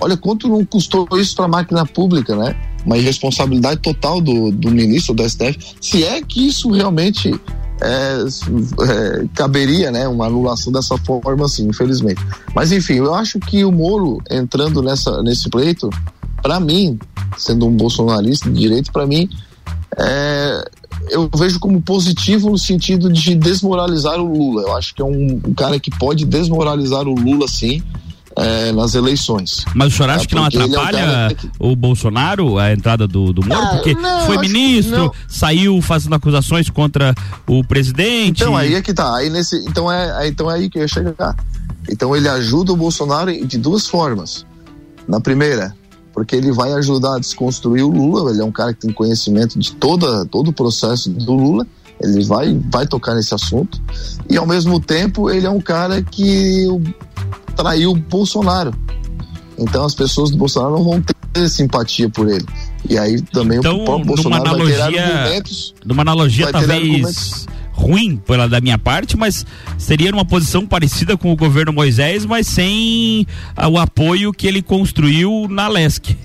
Olha 0.00 0.16
quanto 0.16 0.48
não 0.48 0.64
custou 0.64 1.06
isso 1.12 1.36
para 1.36 1.44
a 1.44 1.48
máquina 1.48 1.86
pública, 1.86 2.34
né? 2.34 2.56
Uma 2.84 2.98
irresponsabilidade 2.98 3.80
total 3.80 4.20
do, 4.20 4.50
do 4.50 4.70
ministro 4.70 5.14
do 5.14 5.28
STF. 5.28 5.76
Se 5.80 6.04
é 6.04 6.20
que 6.20 6.48
isso 6.48 6.70
realmente 6.70 7.38
é, 7.80 8.24
é, 8.24 9.26
caberia 9.34 9.90
né, 9.90 10.08
uma 10.08 10.26
anulação 10.26 10.72
dessa 10.72 10.96
forma, 10.98 11.44
assim, 11.44 11.68
infelizmente. 11.68 12.20
Mas 12.54 12.72
enfim, 12.72 12.94
eu 12.94 13.14
acho 13.14 13.38
que 13.38 13.64
o 13.64 13.70
Moro 13.70 14.18
entrando 14.30 14.82
nessa, 14.82 15.22
nesse 15.22 15.48
pleito, 15.48 15.90
para 16.42 16.58
mim, 16.58 16.98
sendo 17.36 17.66
um 17.66 17.72
bolsonarista 17.72 18.50
de 18.50 18.58
direito, 18.58 18.90
para 18.90 19.06
mim, 19.06 19.28
é, 19.98 20.70
eu 21.08 21.28
vejo 21.36 21.58
como 21.58 21.80
positivo 21.80 22.50
no 22.50 22.58
sentido 22.58 23.12
de 23.12 23.34
desmoralizar 23.34 24.20
o 24.20 24.24
Lula. 24.24 24.62
Eu 24.62 24.76
acho 24.76 24.94
que 24.94 25.02
é 25.02 25.04
um, 25.04 25.40
um 25.46 25.54
cara 25.54 25.78
que 25.78 25.90
pode 25.90 26.24
desmoralizar 26.24 27.06
o 27.06 27.14
Lula, 27.14 27.48
sim 27.48 27.82
é, 28.36 28.72
nas 28.72 28.94
eleições. 28.94 29.64
Mas 29.74 29.92
o 29.92 29.96
senhor 29.96 30.10
acha 30.10 30.24
é, 30.24 30.26
que 30.26 30.34
não 30.34 30.44
atrapalha 30.44 30.98
é 30.98 31.26
um 31.26 31.34
que... 31.34 31.50
o 31.58 31.76
Bolsonaro, 31.76 32.58
a 32.58 32.72
entrada 32.72 33.06
do, 33.06 33.32
do 33.32 33.46
Moro? 33.46 33.60
Ah, 33.60 33.66
porque 33.74 33.94
não, 33.94 34.26
foi 34.26 34.38
ministro, 34.38 35.12
saiu 35.28 35.80
fazendo 35.82 36.14
acusações 36.14 36.70
contra 36.70 37.14
o 37.46 37.64
presidente. 37.64 38.42
Então 38.42 38.56
aí 38.56 38.74
é 38.74 38.82
que 38.82 38.94
tá. 38.94 39.16
Aí 39.16 39.30
nesse, 39.30 39.56
então, 39.66 39.90
é, 39.90 40.28
então 40.28 40.50
é 40.50 40.54
aí 40.54 40.70
que 40.70 40.78
eu 40.78 40.82
ia 40.82 40.88
chegar. 40.88 41.36
Então 41.88 42.14
ele 42.14 42.28
ajuda 42.28 42.72
o 42.72 42.76
Bolsonaro 42.76 43.32
de 43.46 43.58
duas 43.58 43.86
formas. 43.86 44.46
Na 45.08 45.20
primeira, 45.20 45.74
porque 46.12 46.36
ele 46.36 46.52
vai 46.52 46.72
ajudar 46.74 47.16
a 47.16 47.18
desconstruir 47.18 47.82
o 47.82 47.90
Lula, 47.90 48.30
ele 48.30 48.40
é 48.40 48.44
um 48.44 48.52
cara 48.52 48.72
que 48.72 48.80
tem 48.80 48.92
conhecimento 48.92 49.58
de 49.58 49.72
toda, 49.72 50.24
todo 50.26 50.48
o 50.48 50.52
processo 50.52 51.10
do 51.10 51.34
Lula, 51.34 51.66
ele 52.02 52.24
vai, 52.24 52.58
vai 52.70 52.86
tocar 52.86 53.14
nesse 53.14 53.34
assunto, 53.34 53.80
e 54.28 54.36
ao 54.36 54.46
mesmo 54.46 54.80
tempo 54.80 55.30
ele 55.30 55.46
é 55.46 55.50
um 55.50 55.60
cara 55.60 56.02
que 56.02 56.66
traiu 57.54 57.92
o 57.92 57.94
Bolsonaro. 57.94 58.72
Então 59.58 59.84
as 59.84 59.94
pessoas 59.94 60.30
do 60.30 60.38
Bolsonaro 60.38 60.76
não 60.76 60.84
vão 60.84 61.02
ter 61.32 61.48
simpatia 61.48 62.08
por 62.08 62.28
ele. 62.28 62.46
E 62.88 62.96
aí 62.96 63.20
também 63.20 63.58
então, 63.58 63.82
o 63.82 63.84
próprio 63.84 64.06
Bolsonaro 64.06 64.42
analogia, 64.42 64.78
vai 64.78 64.92
ter 64.92 64.98
argumentos. 64.98 65.74
Numa 65.84 66.02
analogia 66.02 66.50
talvez 66.50 67.46
ruim 67.80 68.16
pela 68.16 68.46
da 68.48 68.60
minha 68.60 68.78
parte, 68.78 69.16
mas 69.16 69.46
seria 69.78 70.10
numa 70.10 70.24
posição 70.24 70.66
parecida 70.66 71.16
com 71.16 71.32
o 71.32 71.36
governo 71.36 71.72
Moisés, 71.72 72.26
mas 72.26 72.46
sem 72.46 73.26
o 73.70 73.78
apoio 73.78 74.32
que 74.32 74.46
ele 74.46 74.62
construiu 74.62 75.46
na 75.48 75.66
LESC. 75.66 76.16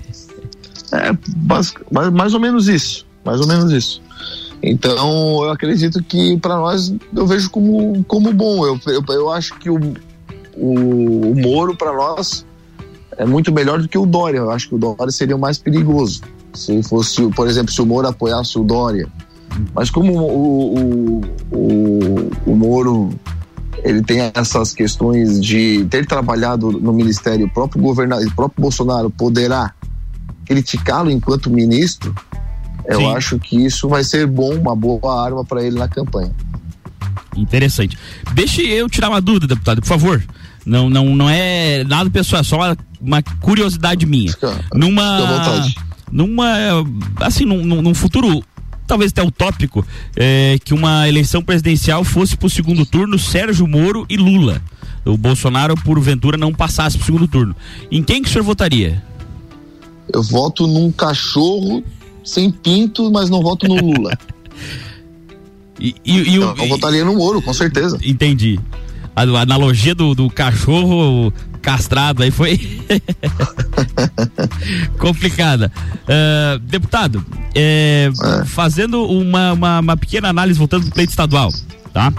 É, 0.92 1.16
mais, 1.48 1.74
mais 2.12 2.34
ou 2.34 2.40
menos 2.40 2.68
isso. 2.68 3.06
Mais 3.24 3.40
ou 3.40 3.46
menos 3.46 3.72
isso. 3.72 4.00
Então, 4.62 5.44
eu 5.44 5.50
acredito 5.50 6.02
que 6.02 6.36
para 6.38 6.56
nós 6.56 6.94
eu 7.14 7.26
vejo 7.26 7.50
como, 7.50 8.04
como 8.04 8.32
bom. 8.32 8.64
Eu, 8.66 8.80
eu, 8.86 9.04
eu 9.08 9.30
acho 9.30 9.58
que 9.58 9.68
o, 9.68 9.78
o, 10.56 11.30
o 11.30 11.34
Moro, 11.34 11.76
para 11.76 11.92
nós, 11.92 12.44
é 13.16 13.24
muito 13.24 13.52
melhor 13.52 13.80
do 13.80 13.88
que 13.88 13.98
o 13.98 14.06
Dória. 14.06 14.38
Eu 14.38 14.50
acho 14.50 14.68
que 14.68 14.74
o 14.74 14.78
Dória 14.78 15.10
seria 15.10 15.36
o 15.36 15.38
mais 15.38 15.58
perigoso. 15.58 16.22
Se 16.54 16.82
fosse, 16.82 17.26
por 17.32 17.48
exemplo, 17.48 17.72
se 17.72 17.80
o 17.82 17.86
Moro 17.86 18.08
apoiasse 18.08 18.58
o 18.58 18.64
Dória. 18.64 19.08
Mas 19.74 19.90
como 19.90 20.12
o, 20.12 20.78
o, 20.78 21.20
o, 21.52 22.30
o 22.46 22.56
Moro 22.56 23.10
ele 23.84 24.02
tem 24.02 24.32
essas 24.34 24.72
questões 24.72 25.40
de 25.40 25.84
ter 25.90 26.06
trabalhado 26.06 26.72
no 26.72 26.92
ministério, 26.92 27.46
o 27.46 27.50
próprio 27.50 27.80
governador, 27.80 28.26
o 28.26 28.34
próprio 28.34 28.62
Bolsonaro 28.62 29.10
poderá 29.10 29.72
criticá-lo 30.44 31.10
enquanto 31.10 31.50
ministro, 31.50 32.14
eu 32.86 32.98
Sim. 32.98 33.14
acho 33.14 33.38
que 33.38 33.64
isso 33.64 33.88
vai 33.88 34.04
ser 34.04 34.26
bom, 34.26 34.54
uma 34.54 34.74
boa 34.74 35.24
arma 35.24 35.44
para 35.44 35.62
ele 35.62 35.78
na 35.78 35.88
campanha. 35.88 36.32
Interessante. 37.36 37.98
Deixe 38.32 38.62
eu 38.62 38.88
tirar 38.88 39.08
uma 39.10 39.20
dúvida, 39.20 39.46
deputado, 39.46 39.80
por 39.80 39.88
favor. 39.88 40.24
Não, 40.64 40.88
não, 40.88 41.14
não 41.14 41.28
é 41.28 41.84
nada 41.84 42.08
pessoal, 42.10 42.40
é 42.40 42.44
só 42.44 42.56
uma, 42.56 42.76
uma 43.00 43.22
curiosidade 43.40 44.06
minha. 44.06 44.32
Fica, 44.32 44.64
numa, 44.74 45.18
fica 45.18 45.86
numa, 46.10 46.48
assim, 47.20 47.44
num, 47.44 47.82
num 47.82 47.94
futuro 47.94 48.42
talvez 48.86 49.10
até 49.10 49.22
utópico, 49.22 49.84
é, 50.14 50.58
que 50.64 50.72
uma 50.72 51.08
eleição 51.08 51.42
presidencial 51.42 52.04
fosse 52.04 52.36
para 52.36 52.46
o 52.46 52.50
segundo 52.50 52.86
turno 52.86 53.18
Sérgio 53.18 53.66
Moro 53.66 54.06
e 54.08 54.16
Lula. 54.16 54.62
O 55.04 55.16
Bolsonaro, 55.16 55.74
porventura, 55.76 56.36
não 56.36 56.52
passasse 56.52 56.96
para 56.96 57.04
o 57.04 57.06
segundo 57.06 57.28
turno. 57.28 57.54
Em 57.90 58.02
quem 58.02 58.22
que 58.22 58.28
o 58.28 58.32
senhor 58.32 58.44
votaria? 58.44 59.02
Eu 60.12 60.22
voto 60.22 60.66
num 60.66 60.90
cachorro 60.90 61.82
sem 62.24 62.50
pinto, 62.50 63.10
mas 63.10 63.30
não 63.30 63.40
voto 63.40 63.68
no 63.68 63.76
Lula. 63.76 64.18
e, 65.78 65.94
e, 66.04 66.30
e, 66.30 66.34
eu, 66.36 66.54
eu 66.56 66.68
votaria 66.68 67.04
no 67.04 67.14
Moro, 67.14 67.40
com 67.40 67.52
certeza. 67.52 67.98
Entendi 68.04 68.58
a, 69.16 69.22
a 69.22 69.40
analogia 69.40 69.94
do, 69.94 70.14
do 70.14 70.28
cachorro 70.28 71.32
castrado 71.62 72.22
aí 72.22 72.30
foi 72.30 72.60
complicada. 74.98 75.72
Uh, 76.02 76.58
deputado, 76.60 77.24
é, 77.54 78.10
é. 78.12 78.44
fazendo 78.44 79.04
uma, 79.04 79.54
uma, 79.54 79.80
uma, 79.80 79.96
pequena 79.96 80.28
análise, 80.28 80.58
voltando 80.58 80.82
para 80.82 80.90
o 80.90 80.94
pleito 80.94 81.10
estadual, 81.10 81.50
tá? 81.92 82.12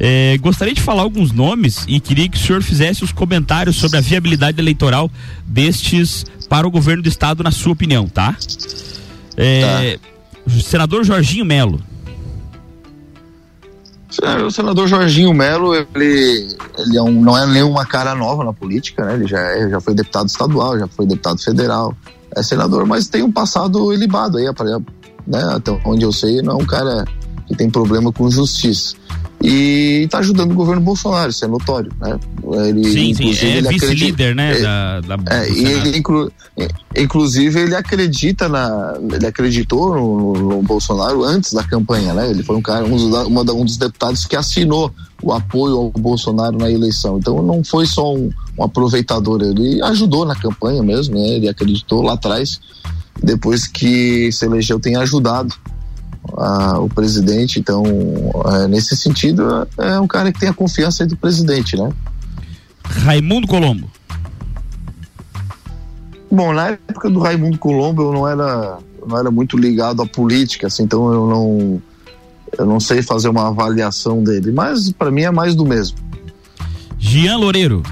É, 0.00 0.36
gostaria 0.38 0.74
de 0.74 0.80
falar 0.80 1.02
alguns 1.02 1.30
nomes 1.30 1.84
e 1.86 2.00
queria 2.00 2.28
que 2.28 2.36
o 2.36 2.40
senhor 2.40 2.60
fizesse 2.60 3.04
os 3.04 3.12
comentários 3.12 3.76
sobre 3.76 3.98
a 3.98 4.00
viabilidade 4.00 4.60
eleitoral 4.60 5.08
destes 5.46 6.26
para 6.48 6.66
o 6.66 6.70
governo 6.70 7.04
do 7.04 7.08
estado, 7.08 7.44
na 7.44 7.52
sua 7.52 7.72
opinião, 7.72 8.08
tá? 8.08 8.36
É, 9.36 9.96
tá. 9.96 10.60
Senador 10.60 11.04
Jorginho 11.04 11.44
Melo, 11.44 11.80
o 14.44 14.50
senador 14.50 14.86
Jorginho 14.86 15.32
Melo, 15.32 15.74
ele, 15.74 16.48
ele 16.78 16.96
é 16.96 17.02
um, 17.02 17.22
não 17.22 17.36
é 17.36 17.46
nenhuma 17.46 17.86
cara 17.86 18.14
nova 18.14 18.44
na 18.44 18.52
política, 18.52 19.04
né? 19.04 19.14
Ele 19.14 19.26
já, 19.26 19.38
é, 19.38 19.70
já 19.70 19.80
foi 19.80 19.94
deputado 19.94 20.28
estadual, 20.28 20.78
já 20.78 20.86
foi 20.86 21.06
deputado 21.06 21.42
federal, 21.42 21.94
é 22.36 22.42
senador, 22.42 22.86
mas 22.86 23.08
tem 23.08 23.22
um 23.22 23.32
passado 23.32 23.92
ilibado 23.92 24.38
aí, 24.38 24.46
né? 25.26 25.42
Até 25.54 25.80
onde 25.84 26.04
eu 26.04 26.12
sei, 26.12 26.42
não 26.42 26.58
é 26.58 26.62
um 26.62 26.66
cara 26.66 27.04
que 27.46 27.54
tem 27.54 27.70
problema 27.70 28.12
com 28.12 28.30
justiça 28.30 28.94
e 29.42 30.02
está 30.04 30.18
ajudando 30.18 30.52
o 30.52 30.54
governo 30.54 30.80
Bolsonaro, 30.80 31.30
isso 31.30 31.44
é 31.44 31.48
notório, 31.48 31.92
né? 32.00 32.16
Ele, 32.68 32.84
sim, 32.84 33.12
sim, 33.12 33.58
é 33.58 33.60
vice-líder, 33.60 34.36
né? 34.36 34.56
É, 34.56 34.62
da, 34.62 35.16
da, 35.16 35.36
é, 35.36 35.50
e 35.50 35.64
ele, 35.66 35.98
inclu, 35.98 36.30
inclusive, 36.96 37.58
ele 37.60 37.74
acredita 37.74 38.48
na, 38.48 38.94
ele 39.12 39.26
acreditou 39.26 39.94
no, 39.94 40.32
no, 40.34 40.62
Bolsonaro 40.62 41.24
antes 41.24 41.52
da 41.52 41.64
campanha, 41.64 42.14
né? 42.14 42.30
Ele 42.30 42.44
foi 42.44 42.54
um 42.54 42.62
cara, 42.62 42.84
um 42.84 42.96
dos, 42.96 43.26
um 43.50 43.64
dos 43.64 43.76
deputados 43.76 44.24
que 44.26 44.36
assinou 44.36 44.92
o 45.20 45.32
apoio 45.32 45.76
ao 45.76 45.90
Bolsonaro 45.90 46.56
na 46.56 46.70
eleição. 46.70 47.18
Então, 47.18 47.42
não 47.42 47.64
foi 47.64 47.84
só 47.84 48.14
um, 48.14 48.30
um 48.56 48.62
aproveitador, 48.62 49.42
ele 49.42 49.82
ajudou 49.82 50.24
na 50.24 50.36
campanha 50.36 50.84
mesmo, 50.84 51.16
né? 51.16 51.26
Ele 51.30 51.48
acreditou 51.48 52.00
lá 52.02 52.12
atrás, 52.12 52.60
depois 53.20 53.66
que 53.66 54.30
se 54.30 54.44
elegeu, 54.44 54.78
tem 54.78 54.94
ajudado 54.94 55.52
a, 56.36 56.78
o 56.78 56.88
presidente. 56.88 57.58
Então, 57.58 57.84
é, 58.46 58.68
nesse 58.68 58.96
sentido, 58.96 59.66
é 59.78 59.98
um 59.98 60.06
cara 60.06 60.32
que 60.32 60.40
tem 60.40 60.48
a 60.48 60.54
confiança 60.54 61.06
do 61.06 61.16
presidente, 61.16 61.76
né? 61.76 61.90
Raimundo 62.84 63.46
Colombo. 63.46 63.90
Bom, 66.30 66.52
na 66.52 66.68
época 66.68 67.10
do 67.10 67.20
Raimundo 67.20 67.58
Colombo 67.58 68.02
eu 68.02 68.12
não 68.12 68.26
era, 68.26 68.78
eu 69.00 69.06
não 69.06 69.18
era 69.18 69.30
muito 69.30 69.58
ligado 69.58 70.00
à 70.00 70.06
política, 70.06 70.66
assim, 70.66 70.84
então 70.84 71.12
eu 71.12 71.26
não, 71.26 71.82
eu 72.58 72.64
não 72.64 72.80
sei 72.80 73.02
fazer 73.02 73.28
uma 73.28 73.48
avaliação 73.48 74.24
dele, 74.24 74.50
mas 74.50 74.90
para 74.92 75.10
mim 75.10 75.22
é 75.22 75.30
mais 75.30 75.54
do 75.54 75.66
mesmo. 75.66 75.98
Jean 76.98 77.36
Loureiro. 77.36 77.82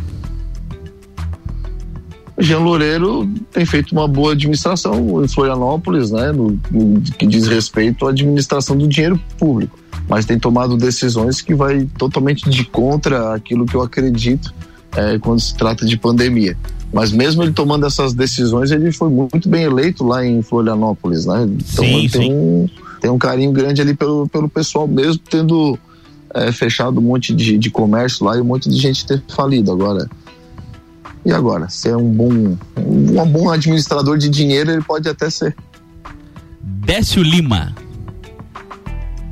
Jean 2.40 2.58
Loureiro 2.60 3.28
tem 3.52 3.64
feito 3.64 3.92
uma 3.92 4.08
boa 4.08 4.32
administração 4.32 5.22
em 5.22 5.28
Florianópolis, 5.28 6.10
né, 6.10 6.32
no, 6.32 6.58
no, 6.70 7.00
que 7.00 7.26
diz 7.26 7.46
respeito 7.46 8.06
à 8.06 8.10
administração 8.10 8.76
do 8.76 8.88
dinheiro 8.88 9.20
público, 9.38 9.78
mas 10.08 10.24
tem 10.24 10.38
tomado 10.38 10.76
decisões 10.76 11.40
que 11.40 11.54
vai 11.54 11.86
totalmente 11.98 12.48
de 12.48 12.64
contra 12.64 13.34
aquilo 13.34 13.66
que 13.66 13.74
eu 13.74 13.82
acredito 13.82 14.52
é, 14.96 15.18
quando 15.18 15.40
se 15.40 15.54
trata 15.54 15.84
de 15.84 15.96
pandemia. 15.96 16.56
Mas 16.92 17.12
mesmo 17.12 17.42
ele 17.42 17.52
tomando 17.52 17.86
essas 17.86 18.12
decisões, 18.12 18.72
ele 18.72 18.90
foi 18.90 19.08
muito 19.08 19.48
bem 19.48 19.62
eleito 19.62 20.04
lá 20.04 20.26
em 20.26 20.42
Florianópolis, 20.42 21.24
né? 21.24 21.44
Então 21.44 21.84
Sim, 21.84 21.98
ele 21.98 22.08
sim. 22.08 22.18
tem 22.18 22.32
um, 22.32 22.68
tem 23.00 23.10
um 23.10 23.18
carinho 23.18 23.52
grande 23.52 23.80
ali 23.80 23.94
pelo, 23.94 24.28
pelo 24.28 24.48
pessoal, 24.48 24.88
mesmo 24.88 25.18
tendo 25.30 25.78
é, 26.34 26.50
fechado 26.50 26.98
um 26.98 27.02
monte 27.02 27.32
de, 27.32 27.56
de 27.58 27.70
comércio 27.70 28.24
lá 28.24 28.36
e 28.36 28.40
um 28.40 28.44
monte 28.44 28.68
de 28.68 28.76
gente 28.76 29.06
ter 29.06 29.22
falido. 29.28 29.70
Agora, 29.70 30.08
e 31.24 31.32
agora? 31.32 31.68
Se 31.68 31.88
é 31.88 31.96
um 31.96 32.10
bom, 32.10 32.56
um, 32.76 33.26
bom 33.30 33.50
administrador 33.50 34.16
de 34.18 34.28
dinheiro, 34.28 34.70
ele 34.70 34.82
pode 34.82 35.08
até 35.08 35.28
ser. 35.30 35.54
Décio 36.62 37.22
Lima. 37.22 37.74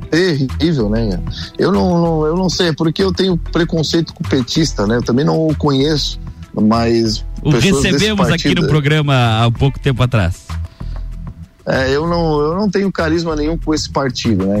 terrível, 0.09 0.89
né? 0.89 1.19
Eu 1.57 1.71
não, 1.71 2.01
não- 2.01 2.25
eu 2.25 2.35
não 2.35 2.49
sei, 2.49 2.69
é 2.69 2.73
porque 2.73 3.03
eu 3.03 3.13
tenho 3.13 3.37
preconceito 3.37 4.13
com 4.13 4.23
petista, 4.23 4.87
né? 4.87 4.97
Eu 4.97 5.03
também 5.03 5.23
não 5.23 5.47
o 5.47 5.55
conheço, 5.55 6.19
mas 6.53 7.23
O 7.43 7.51
recebemos 7.51 8.27
aqui 8.29 8.55
no 8.55 8.67
programa 8.67 9.13
há 9.45 9.51
pouco 9.51 9.79
tempo 9.79 10.01
atrás. 10.01 10.47
É, 11.65 11.95
eu 11.95 12.07
não, 12.07 12.39
eu 12.39 12.55
não 12.55 12.67
tenho 12.69 12.91
carisma 12.91 13.35
nenhum 13.35 13.55
com 13.55 13.71
esse 13.75 13.87
partido, 13.87 14.47
né? 14.47 14.55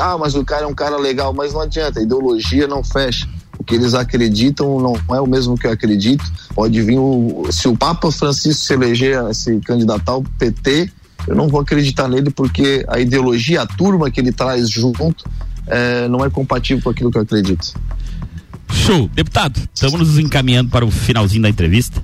Ah, 0.00 0.16
mas 0.16 0.36
o 0.36 0.44
cara 0.44 0.62
é 0.62 0.66
um 0.66 0.74
cara 0.74 0.96
legal, 0.96 1.32
mas 1.34 1.52
não 1.52 1.60
adianta, 1.62 1.98
a 1.98 2.02
ideologia 2.04 2.68
não 2.68 2.84
fecha. 2.84 3.26
O 3.58 3.64
que 3.64 3.74
eles 3.74 3.94
acreditam 3.94 4.78
não 4.80 5.16
é 5.16 5.20
o 5.20 5.26
mesmo 5.26 5.56
que 5.56 5.66
eu 5.66 5.70
acredito. 5.70 6.24
Pode 6.54 6.80
vir 6.82 6.98
o. 6.98 7.46
Se 7.50 7.68
o 7.68 7.76
Papa 7.76 8.10
Francisco 8.10 8.64
se 8.64 8.72
eleger, 8.72 9.34
se 9.34 9.58
candidatar 9.60 10.12
ao 10.12 10.22
PT, 10.22 10.90
eu 11.26 11.34
não 11.34 11.48
vou 11.48 11.60
acreditar 11.60 12.08
nele 12.08 12.30
porque 12.30 12.84
a 12.88 12.98
ideologia, 12.98 13.62
a 13.62 13.66
turma 13.66 14.10
que 14.10 14.20
ele 14.20 14.32
traz 14.32 14.68
junto, 14.68 15.24
é, 15.66 16.08
não 16.08 16.24
é 16.24 16.30
compatível 16.30 16.82
com 16.82 16.90
aquilo 16.90 17.10
que 17.10 17.18
eu 17.18 17.22
acredito. 17.22 17.74
Show. 18.72 19.08
Deputado, 19.14 19.60
estamos 19.72 20.00
nos 20.00 20.18
encaminhando 20.18 20.68
para 20.68 20.84
o 20.84 20.90
finalzinho 20.90 21.42
da 21.42 21.48
entrevista. 21.48 22.02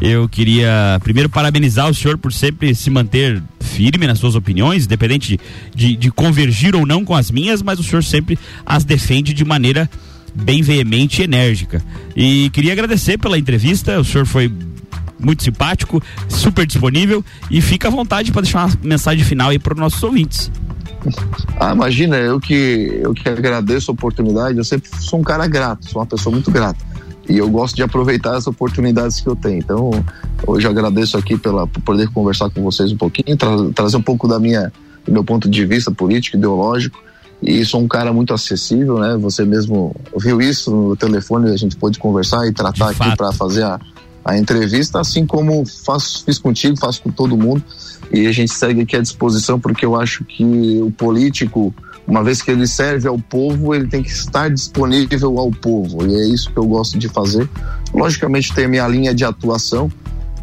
Eu 0.00 0.28
queria 0.28 0.98
primeiro 1.02 1.28
parabenizar 1.28 1.88
o 1.88 1.94
senhor 1.94 2.16
por 2.16 2.32
sempre 2.32 2.74
se 2.74 2.90
manter 2.90 3.42
firme 3.60 4.06
nas 4.06 4.18
suas 4.18 4.34
opiniões, 4.34 4.84
independente 4.84 5.38
de, 5.74 5.96
de 5.96 6.10
convergir 6.10 6.74
ou 6.74 6.86
não 6.86 7.04
com 7.04 7.14
as 7.14 7.30
minhas, 7.30 7.62
mas 7.62 7.78
o 7.78 7.82
senhor 7.82 8.02
sempre 8.02 8.38
as 8.64 8.84
defende 8.84 9.32
de 9.32 9.44
maneira 9.44 9.90
bem 10.34 10.62
veemente 10.62 11.20
e 11.20 11.24
enérgica. 11.24 11.82
E 12.16 12.50
queria 12.50 12.72
agradecer 12.72 13.18
pela 13.18 13.38
entrevista, 13.38 13.98
o 13.98 14.04
senhor 14.04 14.26
foi 14.26 14.52
muito 15.18 15.42
simpático, 15.42 16.02
super 16.28 16.66
disponível 16.66 17.24
e 17.50 17.60
fica 17.60 17.88
à 17.88 17.90
vontade 17.90 18.32
para 18.32 18.42
deixar 18.42 18.66
uma 18.66 18.78
mensagem 18.82 19.24
final 19.24 19.50
aí 19.50 19.58
para 19.58 19.74
os 19.74 19.78
nossos 19.78 20.02
ouvintes. 20.02 20.50
Ah, 21.58 21.72
imagina, 21.72 22.16
eu 22.16 22.40
que, 22.40 23.00
eu 23.02 23.12
que 23.12 23.28
agradeço 23.28 23.90
a 23.90 23.94
oportunidade, 23.94 24.58
eu 24.58 24.64
sempre 24.64 24.90
sou 25.00 25.20
um 25.20 25.22
cara 25.22 25.46
grato, 25.46 25.88
sou 25.88 26.00
uma 26.00 26.06
pessoa 26.06 26.32
muito 26.32 26.50
grata. 26.50 26.84
E 27.28 27.38
eu 27.38 27.48
gosto 27.48 27.76
de 27.76 27.82
aproveitar 27.82 28.36
as 28.36 28.46
oportunidades 28.48 29.20
que 29.20 29.28
eu 29.28 29.36
tenho. 29.36 29.58
Então, 29.58 29.90
hoje 30.44 30.66
eu 30.66 30.70
agradeço 30.72 31.16
aqui 31.16 31.36
pela, 31.38 31.66
por 31.68 31.80
poder 31.82 32.08
conversar 32.08 32.50
com 32.50 32.62
vocês 32.62 32.90
um 32.90 32.96
pouquinho, 32.96 33.36
tra- 33.36 33.70
trazer 33.74 33.96
um 33.96 34.02
pouco 34.02 34.26
da 34.26 34.40
minha, 34.40 34.72
do 35.04 35.12
meu 35.12 35.22
ponto 35.22 35.48
de 35.48 35.64
vista 35.64 35.90
político, 35.92 36.36
ideológico. 36.36 36.98
E 37.42 37.64
sou 37.64 37.80
um 37.80 37.88
cara 37.88 38.12
muito 38.12 38.32
acessível, 38.32 38.98
né? 39.00 39.16
Você 39.20 39.44
mesmo 39.44 39.94
viu 40.16 40.40
isso 40.40 40.70
no 40.70 40.96
telefone, 40.96 41.50
a 41.50 41.56
gente 41.56 41.76
pôde 41.76 41.98
conversar 41.98 42.46
e 42.46 42.52
tratar 42.52 42.90
aqui 42.90 43.16
para 43.16 43.32
fazer 43.32 43.64
a, 43.64 43.80
a 44.24 44.38
entrevista, 44.38 45.00
assim 45.00 45.26
como 45.26 45.64
faço, 45.66 46.24
fiz 46.24 46.38
contigo, 46.38 46.78
faço 46.78 47.02
com 47.02 47.10
todo 47.10 47.36
mundo. 47.36 47.62
E 48.12 48.26
a 48.26 48.32
gente 48.32 48.52
segue 48.52 48.82
aqui 48.82 48.96
à 48.96 49.00
disposição, 49.00 49.58
porque 49.58 49.84
eu 49.84 49.98
acho 49.98 50.24
que 50.24 50.44
o 50.80 50.90
político, 50.92 51.74
uma 52.06 52.22
vez 52.22 52.40
que 52.40 52.50
ele 52.50 52.66
serve 52.66 53.08
ao 53.08 53.18
povo, 53.18 53.74
ele 53.74 53.88
tem 53.88 54.02
que 54.02 54.10
estar 54.10 54.48
disponível 54.48 55.38
ao 55.38 55.50
povo. 55.50 56.06
E 56.06 56.14
é 56.14 56.28
isso 56.28 56.50
que 56.50 56.58
eu 56.58 56.66
gosto 56.66 56.96
de 56.96 57.08
fazer. 57.08 57.48
Logicamente, 57.92 58.54
tem 58.54 58.66
a 58.66 58.68
minha 58.68 58.86
linha 58.86 59.12
de 59.12 59.24
atuação, 59.24 59.90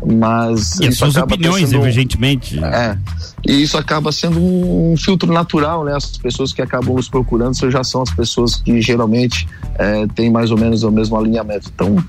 mas. 0.05 0.79
E 0.79 0.87
as 0.87 0.97
suas 0.97 1.15
opiniões, 1.15 1.69
sendo 1.69 1.81
um- 1.81 1.87
evidentemente. 1.87 2.63
É. 2.63 2.97
E 3.45 3.63
isso 3.63 3.77
acaba 3.77 4.11
sendo 4.11 4.39
um 4.39 4.95
filtro 4.97 5.31
natural, 5.31 5.85
né? 5.85 5.95
As 5.95 6.17
pessoas 6.17 6.51
que 6.51 6.61
acabam 6.61 6.95
nos 6.95 7.07
procurando 7.07 7.55
já 7.69 7.83
são 7.83 8.01
as 8.01 8.09
pessoas 8.09 8.55
que 8.55 8.81
geralmente 8.81 9.47
é, 9.77 10.05
têm 10.07 10.29
mais 10.29 10.51
ou 10.51 10.57
menos 10.57 10.83
o 10.83 10.91
mesmo 10.91 11.17
alinhamento. 11.17 11.71
Então, 11.73 12.03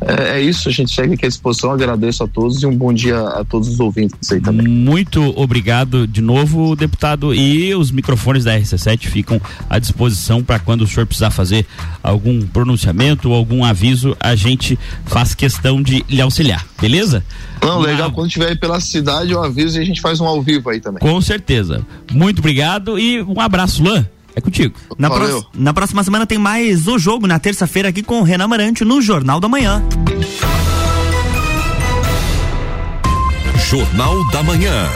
é, 0.00 0.38
é 0.38 0.40
isso. 0.40 0.68
A 0.68 0.72
gente 0.72 0.92
segue 0.94 1.14
aqui 1.14 1.26
à 1.26 1.28
disposição. 1.28 1.72
Agradeço 1.72 2.22
a 2.22 2.28
todos 2.28 2.62
e 2.62 2.66
um 2.66 2.76
bom 2.76 2.92
dia 2.92 3.18
a 3.18 3.44
todos 3.44 3.68
os 3.68 3.80
ouvintes 3.80 4.30
aí 4.30 4.40
também. 4.40 4.66
Muito 4.68 5.20
obrigado 5.38 6.06
de 6.06 6.20
novo, 6.20 6.76
deputado. 6.76 7.34
E 7.34 7.74
os 7.74 7.90
microfones 7.90 8.44
da 8.44 8.56
RC7 8.56 9.08
ficam 9.08 9.40
à 9.68 9.78
disposição 9.78 10.42
para 10.42 10.58
quando 10.58 10.82
o 10.82 10.86
senhor 10.86 11.06
precisar 11.06 11.30
fazer 11.30 11.66
algum 12.02 12.42
pronunciamento 12.46 13.30
ou 13.30 13.34
algum 13.34 13.64
aviso, 13.64 14.16
a 14.20 14.34
gente 14.36 14.78
faz 15.06 15.34
questão 15.34 15.82
de 15.82 16.04
lhe 16.08 16.20
auxiliar, 16.20 16.64
beleza? 16.80 17.24
Não, 17.62 17.80
legal. 17.80 18.12
Quando 18.12 18.30
tiver 18.30 18.48
aí 18.50 18.56
pela 18.56 18.80
cidade, 18.80 19.32
eu 19.32 19.42
aviso 19.42 19.78
e 19.78 19.82
a 19.82 19.84
gente 19.84 20.00
faz 20.00 20.20
um 20.20 20.26
ao 20.26 20.40
vivo 20.40 20.70
aí 20.70 20.80
também. 20.80 21.00
Com 21.00 21.20
certeza. 21.20 21.84
Muito 22.12 22.38
obrigado 22.38 22.98
e 22.98 23.20
um 23.22 23.40
abraço, 23.40 23.82
Lan. 23.82 24.06
É 24.34 24.40
contigo. 24.40 24.74
Na, 24.98 25.08
pró- 25.08 25.44
na 25.54 25.72
próxima 25.72 26.04
semana 26.04 26.26
tem 26.26 26.36
mais 26.38 26.86
o 26.86 26.98
jogo, 26.98 27.26
na 27.26 27.38
terça-feira, 27.38 27.88
aqui 27.88 28.02
com 28.02 28.20
o 28.20 28.22
Renan 28.22 28.46
Marante 28.46 28.84
no 28.84 29.00
Jornal 29.00 29.40
da 29.40 29.48
Manhã. 29.48 29.82
Jornal 33.68 34.30
da 34.30 34.42
Manhã. 34.42 34.86